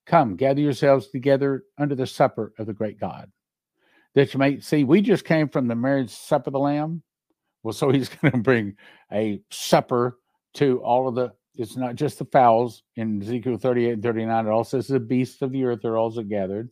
[0.08, 3.30] Come, gather yourselves together under the supper of the great God,
[4.16, 4.86] that you may see.
[4.86, 7.04] We just came from the marriage supper of the Lamb.
[7.62, 8.76] Well, so he's going to bring
[9.12, 10.18] a supper
[10.56, 14.46] to all of the it's not just the fowls in Ezekiel 38 and 39.
[14.46, 16.70] It also says the beasts of the earth are also gathered,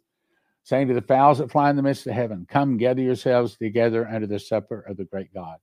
[0.66, 4.05] saying to the fowls that fly in the midst of heaven, Come gather yourselves together
[4.05, 5.57] under the supper of the great God,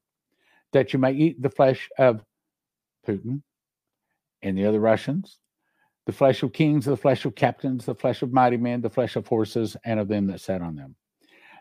[0.72, 2.24] that you may eat the flesh of
[3.06, 3.42] Putin
[4.40, 5.38] and the other Russians,
[6.06, 9.16] the flesh of kings, the flesh of captains, the flesh of mighty men, the flesh
[9.16, 10.96] of horses, and of them that sat on them,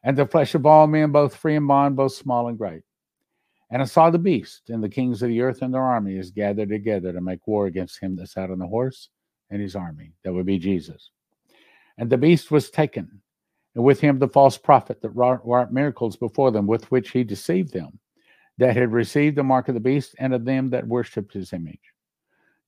[0.04, 2.84] and the flesh of all men, both free and bond, both small and great
[3.72, 6.70] and I saw the beast and the kings of the earth and their armies gathered
[6.70, 9.10] together to make war against him that sat on the horse
[9.50, 10.12] and his army.
[10.24, 11.12] That would be Jesus.
[11.98, 13.21] And the beast was taken,
[13.76, 17.74] and with him the false prophet that wrought miracles before them, with which he deceived
[17.74, 18.00] them,
[18.58, 21.80] that had received the mark of the beast and of them that worshipped his image.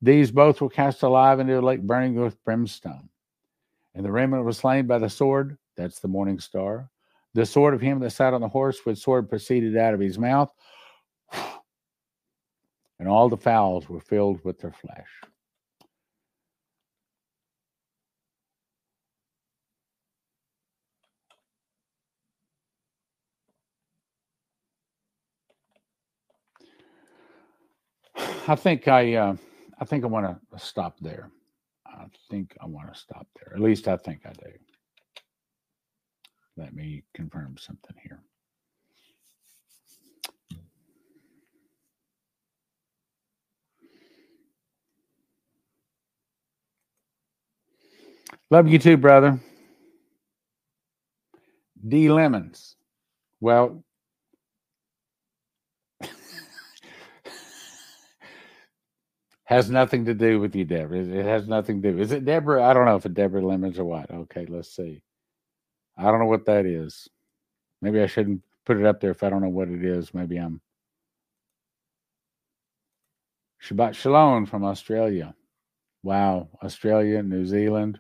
[0.02, 3.10] These both were cast alive into the lake burning with brimstone.
[3.96, 5.58] And the remnant was slain by the sword.
[5.78, 6.90] That's the morning star.
[7.34, 10.18] The sword of him that sat on the horse, with sword proceeded out of his
[10.18, 10.52] mouth.
[13.00, 15.10] And all the fowls were filled with their flesh.
[28.48, 29.36] I think I, uh,
[29.80, 31.30] I think I want to stop there.
[31.86, 33.54] I think I want to stop there.
[33.54, 34.52] At least I think I do.
[36.58, 38.20] Let me confirm something here.
[48.50, 49.40] Love you too, brother.
[51.88, 52.76] D Lemons.
[53.40, 53.84] Well,
[59.46, 61.00] has nothing to do with you, Deborah.
[61.00, 62.00] It has nothing to do.
[62.00, 62.64] Is it Deborah?
[62.64, 64.10] I don't know if it's Deborah Lemons or what.
[64.10, 65.04] Okay, let's see.
[65.98, 67.08] I don't know what that is.
[67.82, 70.14] Maybe I shouldn't put it up there if I don't know what it is.
[70.14, 70.62] Maybe I'm
[73.62, 75.36] Shabbat Shalom from Australia.
[76.04, 78.00] Wow, Australia, New Zealand.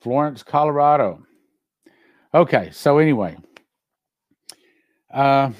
[0.00, 1.26] Florence, Colorado.
[2.32, 3.36] Okay, so anyway,
[5.12, 5.50] uh,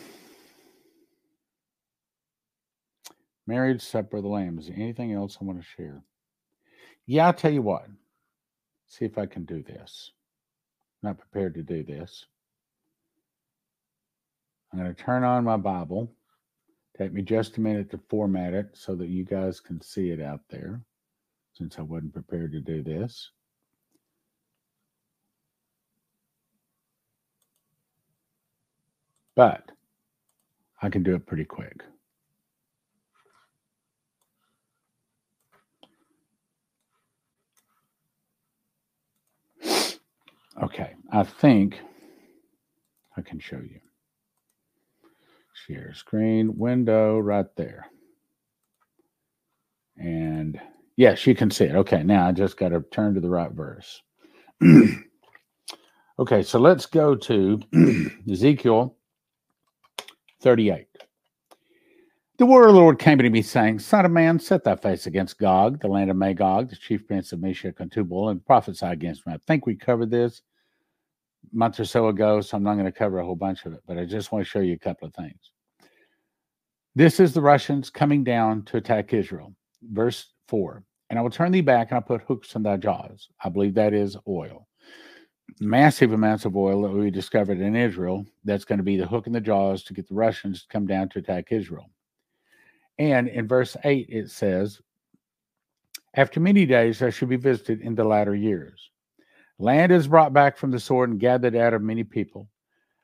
[3.51, 4.59] marriage supper of the lamb.
[4.59, 6.05] Is there anything else I want to share?
[7.07, 7.86] Yeah, I'll tell you what.
[8.86, 10.12] See if I can do this.
[11.03, 12.26] I'm not prepared to do this.
[14.72, 16.12] I'm going to turn on my Bible.
[16.96, 20.20] Take me just a minute to format it so that you guys can see it
[20.20, 20.80] out there,
[21.55, 23.30] since I wasn't prepared to do this.
[29.34, 29.72] But
[30.82, 31.82] I can do it pretty quick.
[40.62, 41.80] Okay, I think
[43.16, 43.80] I can show you.
[45.66, 47.86] Share screen window right there.
[49.96, 50.61] And
[50.96, 51.74] yes, you can see it.
[51.74, 54.02] Okay, now I just got to turn to the right verse.
[56.18, 57.61] okay, so let's go to
[58.30, 58.96] Ezekiel
[60.42, 60.86] 38.
[62.38, 65.06] The word of the Lord came to me, saying, Son of man, set thy face
[65.06, 68.86] against Gog, the land of Magog, the chief prince of Meshech and Tubal, and prophesy
[68.86, 69.34] against him.
[69.34, 70.40] I think we covered this
[71.53, 73.80] month or so ago, so I'm not going to cover a whole bunch of it,
[73.86, 75.53] but I just want to show you a couple of things.
[76.95, 79.55] This is the Russians coming down to attack Israel.
[79.82, 83.28] Verse 4 And I will turn thee back, and I'll put hooks in thy jaws.
[83.43, 84.66] I believe that is oil
[85.59, 88.24] massive amounts of oil that we discovered in Israel.
[88.45, 90.86] That's going to be the hook in the jaws to get the Russians to come
[90.86, 91.91] down to attack Israel.
[92.99, 94.80] And in verse 8, it says,
[96.14, 98.91] After many days I shall be visited in the latter years.
[99.61, 102.48] Land is brought back from the sword and gathered out of many people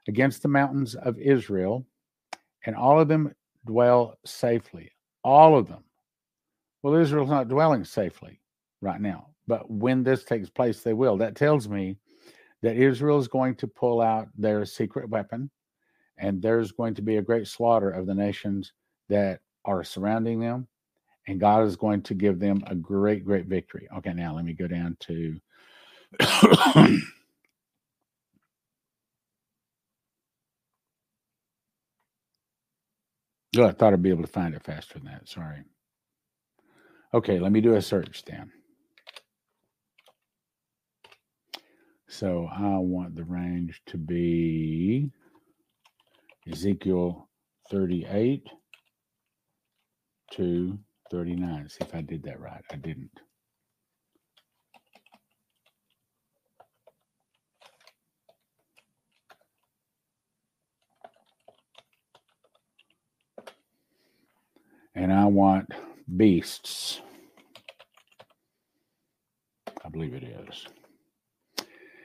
[0.09, 1.85] against the mountains of Israel,
[2.65, 3.35] and all of them
[3.67, 4.91] dwell safely.
[5.23, 5.85] All of them.
[6.83, 8.41] Well, Israel's not dwelling safely
[8.81, 11.19] right now, but when this takes place, they will.
[11.19, 11.99] That tells me
[12.63, 15.51] that Israel is going to pull out their secret weapon,
[16.17, 18.73] and there's going to be a great slaughter of the nations
[19.11, 20.67] that are surrounding them,
[21.29, 23.87] and God is going to give them a great, great victory.
[23.99, 25.39] Okay, now let me go down to.
[26.21, 26.99] oh,
[33.59, 35.29] I thought I'd be able to find it faster than that.
[35.29, 35.65] Sorry.
[37.15, 38.51] Okay, let me do a search then.
[42.09, 45.11] So I want the range to be
[46.51, 47.29] Ezekiel
[47.71, 48.49] 38
[50.33, 50.79] to
[51.11, 51.69] 39.
[51.69, 52.63] See if I did that right.
[52.71, 53.11] I didn't.
[64.97, 65.69] And I want
[66.17, 67.03] beasts.
[69.85, 70.67] I believe it is.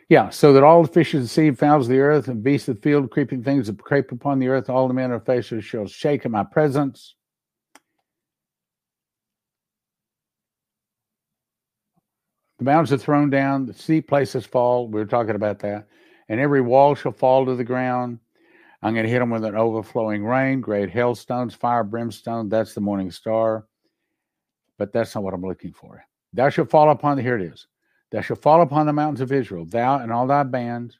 [0.10, 2.68] Yeah, so that all the fishes of the sea, fowls of the earth, and beasts
[2.68, 5.64] of the field, creeping things that creep upon the earth, all the men of faces
[5.64, 7.16] shall shake in my presence.
[12.60, 14.90] The mountains are thrown down, the steep places fall.
[14.90, 15.88] We were talking about that.
[16.28, 18.20] And every wall shall fall to the ground.
[18.82, 22.50] I'm going to hit them with an overflowing rain, great hailstones, fire, brimstone.
[22.50, 23.68] That's the morning star.
[24.78, 26.04] But that's not what I'm looking for.
[26.34, 27.68] Thou shalt fall upon the, here it is.
[28.12, 31.00] Thou shalt fall upon the mountains of Israel, thou and all thy bands,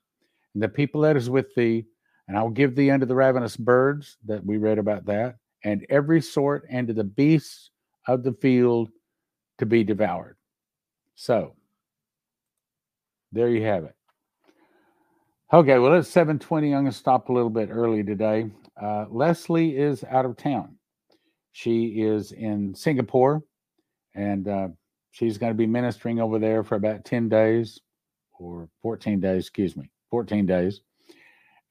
[0.54, 1.86] and the people that is with thee,
[2.28, 5.86] And I will give thee unto the ravenous birds that we read about that, and
[5.90, 7.72] every sort and to the beasts
[8.08, 8.90] of the field
[9.58, 10.38] to be devoured.
[11.16, 11.56] So
[13.32, 13.96] there you have it.
[15.54, 16.68] Okay, well it's 7:20.
[16.68, 18.50] I'm going to stop a little bit early today.
[18.82, 20.78] Uh, Leslie is out of town.
[21.52, 23.44] She is in Singapore,
[24.16, 24.70] and uh,
[25.12, 27.82] she's going to be ministering over there for about 10 days
[28.40, 30.80] or 14 days, excuse me, 14 days.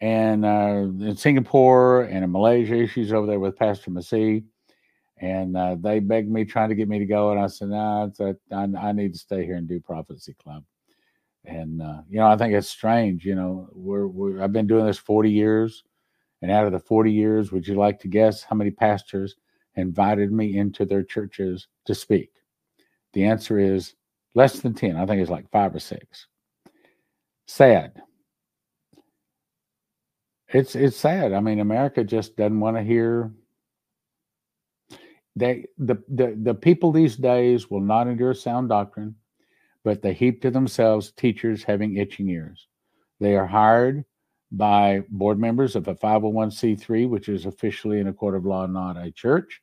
[0.02, 4.44] And uh, in Singapore and in Malaysia, she's over there with Pastor Massey.
[5.22, 7.30] And uh, they begged me, trying to get me to go.
[7.30, 10.64] And I said, nah, a, I, I need to stay here and do Prophecy Club.
[11.44, 13.24] And, uh, you know, I think it's strange.
[13.24, 15.84] You know, we're, we're, I've been doing this 40 years.
[16.42, 19.36] And out of the 40 years, would you like to guess how many pastors
[19.76, 22.30] invited me into their churches to speak?
[23.12, 23.94] The answer is
[24.34, 24.96] less than 10.
[24.96, 26.26] I think it's like five or six.
[27.46, 28.00] Sad.
[30.52, 31.32] It's it's sad.
[31.32, 33.32] I mean, America just doesn't want to hear
[35.36, 39.14] they the, the the people these days will not endure sound doctrine,
[39.90, 42.68] but they heap to themselves teachers having itching ears.
[43.18, 44.04] They are hired
[44.52, 48.96] by board members of a 501c3, which is officially in a court of law, not
[48.96, 49.60] a church.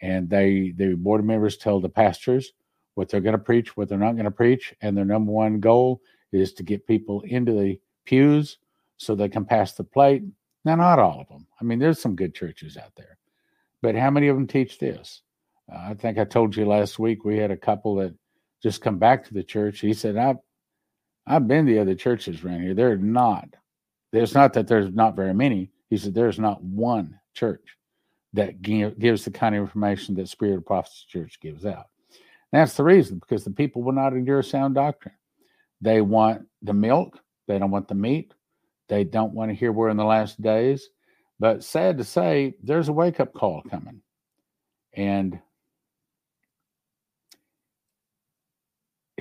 [0.00, 2.54] And they the board members tell the pastors
[2.96, 5.60] what they're going to preach, what they're not going to preach, and their number one
[5.60, 6.00] goal
[6.32, 8.58] is to get people into the pews
[8.96, 10.24] so they can pass the plate.
[10.64, 11.46] Now, not all of them.
[11.60, 13.16] I mean, there's some good churches out there,
[13.80, 15.22] but how many of them teach this?
[15.72, 18.12] Uh, I think I told you last week we had a couple that
[18.62, 19.80] just come back to the church.
[19.80, 20.38] He said, "I've
[21.26, 22.74] I've been to other churches around here.
[22.74, 23.48] They're not.
[24.12, 25.70] There's not that there's not very many.
[25.88, 27.76] He said there's not one church
[28.34, 31.86] that gives the kind of information that Spirit of Prophecy Church gives out.
[32.50, 35.14] That's the reason, because the people will not endure sound doctrine.
[35.80, 38.34] They want the milk, they don't want the meat,
[38.88, 40.88] they don't want to hear we're in the last days.
[41.40, 44.02] But sad to say, there's a wake up call coming.
[44.94, 45.40] And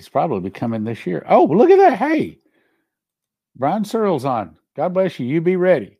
[0.01, 1.23] it's probably coming this year.
[1.29, 1.95] Oh, look at that.
[1.99, 2.39] Hey,
[3.55, 4.57] Byron Searle's on.
[4.75, 5.27] God bless you.
[5.27, 5.99] You be ready.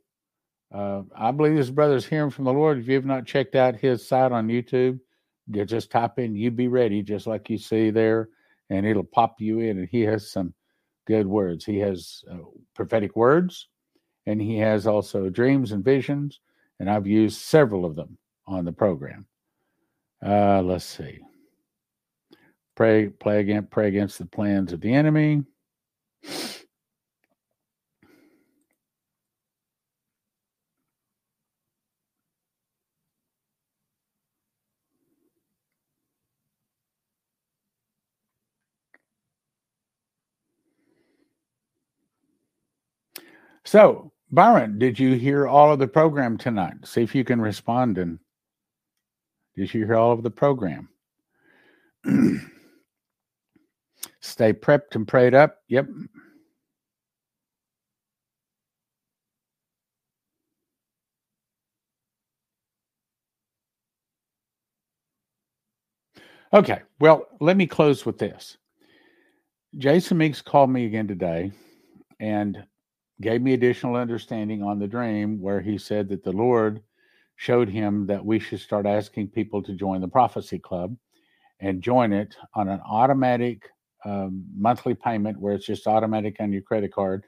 [0.74, 2.80] Uh, I believe this brother's hearing from the Lord.
[2.80, 5.00] If you have not checked out his site on YouTube,
[5.52, 8.30] you just type in "You Be Ready," just like you see there,
[8.72, 9.78] and it'll pop you in.
[9.78, 10.56] And he has some
[11.06, 11.64] good words.
[11.64, 12.38] He has uh,
[12.74, 13.68] prophetic words,
[14.26, 16.40] and he has also dreams and visions.
[16.80, 19.28] And I've used several of them on the program.
[20.26, 21.20] Uh, let's see.
[22.76, 25.44] Pray, play against, pray against the plans of the enemy.
[43.72, 46.74] So, Byron, did you hear all of the program tonight?
[46.84, 47.98] See if you can respond.
[47.98, 48.20] And
[49.56, 50.90] did you hear all of the program?
[54.42, 55.60] Stay prepped and prayed up.
[55.68, 55.88] Yep.
[66.54, 66.82] Okay.
[67.00, 68.58] Well, let me close with this.
[69.78, 71.52] Jason Meeks called me again today,
[72.20, 72.64] and
[73.22, 76.82] gave me additional understanding on the dream where he said that the Lord
[77.36, 80.98] showed him that we should start asking people to join the prophecy club
[81.60, 83.70] and join it on an automatic
[84.06, 87.26] um, monthly payment where it's just automatic on your credit card,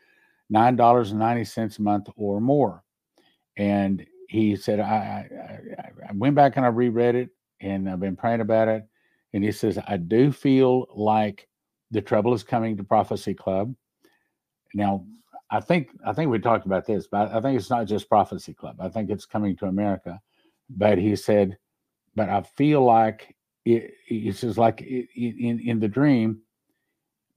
[0.54, 2.84] $9.90 a month or more.
[3.58, 7.30] And he said, I, I, I went back and I reread it
[7.62, 8.84] and I've been praying about it.
[9.34, 11.48] And he says, I do feel like
[11.92, 13.74] the trouble is coming to Prophecy Club.
[14.74, 15.06] Now,
[15.52, 18.54] I think I think we talked about this, but I think it's not just Prophecy
[18.54, 18.78] Club.
[18.80, 20.20] I think it's coming to America.
[20.70, 21.58] But he said,
[22.16, 26.40] but I feel like it, it's just like in in the dream.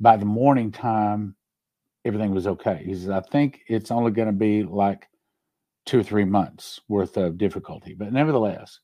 [0.00, 1.34] By the morning time,
[2.04, 2.82] everything was okay.
[2.84, 5.08] He says, I think it's only going to be like
[5.86, 8.80] two or three months worth of difficulty, but nevertheless.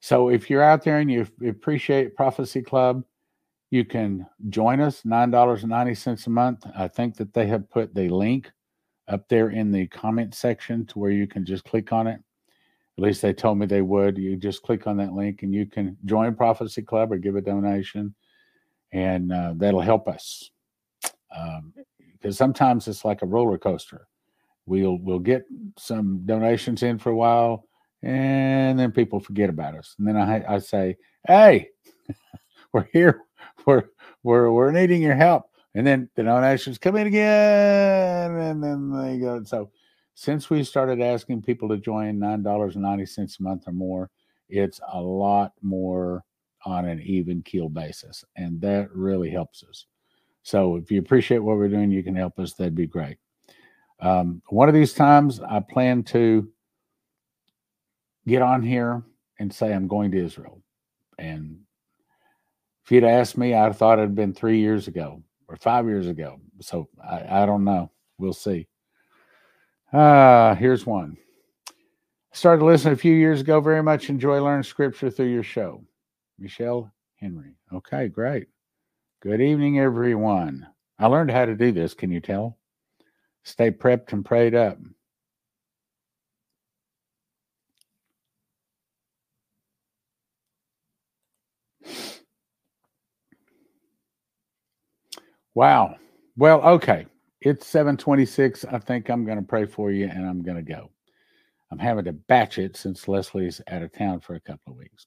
[0.00, 3.04] So if you're out there and you appreciate Prophecy Club,
[3.70, 6.66] you can join us, $9.90 a month.
[6.76, 8.50] I think that they have put the link
[9.08, 12.20] up there in the comment section to where you can just click on it.
[12.96, 14.16] At least they told me they would.
[14.16, 17.40] You just click on that link and you can join Prophecy Club or give a
[17.40, 18.14] donation,
[18.94, 20.50] and uh, that'll help us.
[21.36, 21.74] Um,
[22.12, 24.08] because sometimes it's like a roller coaster.
[24.66, 25.44] We'll we'll get
[25.76, 27.66] some donations in for a while,
[28.02, 29.94] and then people forget about us.
[29.98, 31.68] And then I I say, "Hey,
[32.72, 33.24] we're here
[33.66, 33.84] we're
[34.22, 35.44] we're we're needing your help.
[35.74, 39.42] And then the donations come in again, and then they go.
[39.42, 39.70] So
[40.14, 44.10] Since we started asking people to join $9.90 a month or more,
[44.48, 46.24] it's a lot more
[46.64, 48.24] on an even keel basis.
[48.36, 49.86] And that really helps us.
[50.42, 52.54] So if you appreciate what we're doing, you can help us.
[52.54, 53.16] That'd be great.
[54.00, 56.48] Um, one of these times, I plan to
[58.26, 59.02] get on here
[59.38, 60.60] and say I'm going to Israel.
[61.18, 61.60] And
[62.84, 66.40] if you'd asked me, I'd thought it'd been three years ago or five years ago.
[66.60, 67.90] So I, I don't know.
[68.18, 68.68] We'll see.
[69.92, 71.16] Uh, here's one.
[72.32, 73.60] Started listening a few years ago.
[73.60, 75.84] Very much enjoy learning scripture through your show.
[76.38, 77.56] Michelle Henry.
[77.72, 78.48] Okay, great.
[79.22, 80.66] Good evening, everyone.
[80.98, 81.94] I learned how to do this.
[81.94, 82.58] Can you tell?
[83.44, 84.78] Stay prepped and prayed up.
[95.54, 95.96] Wow.
[96.36, 97.06] Well, okay.
[97.40, 98.64] It's 726.
[98.64, 100.90] I think I'm going to pray for you and I'm going to go.
[101.70, 105.06] I'm having to batch it since Leslie's out of town for a couple of weeks.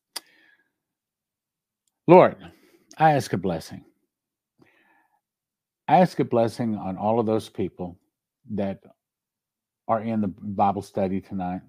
[2.07, 2.37] Lord,
[2.97, 3.83] I ask a blessing.
[5.89, 7.99] I ask a blessing on all of those people
[8.51, 8.79] that
[9.89, 11.61] are in the Bible study tonight.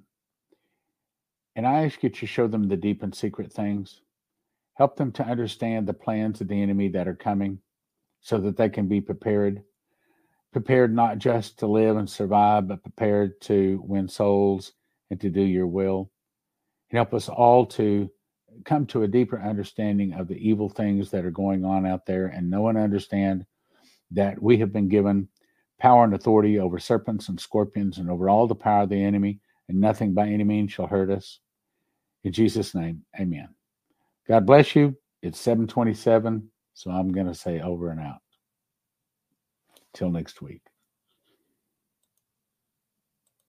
[1.57, 4.01] And I ask you to show them the deep and secret things.
[4.75, 7.59] Help them to understand the plans of the enemy that are coming
[8.21, 9.65] so that they can be prepared.
[10.53, 14.73] Prepared not just to live and survive, but prepared to win souls
[15.11, 16.13] and to do your will.
[16.91, 18.09] Help us all to
[18.65, 22.27] come to a deeper understanding of the evil things that are going on out there
[22.27, 23.45] and know and understand
[24.11, 25.29] that we have been given
[25.79, 29.41] power and authority over serpents and scorpions and over all the power of the enemy,
[29.69, 31.41] and nothing by any means shall hurt us.
[32.25, 33.49] In Jesus' name, amen.
[34.27, 34.97] God bless you.
[35.23, 38.21] It's 727, so I'm going to say over and out.
[39.95, 40.63] Till next week.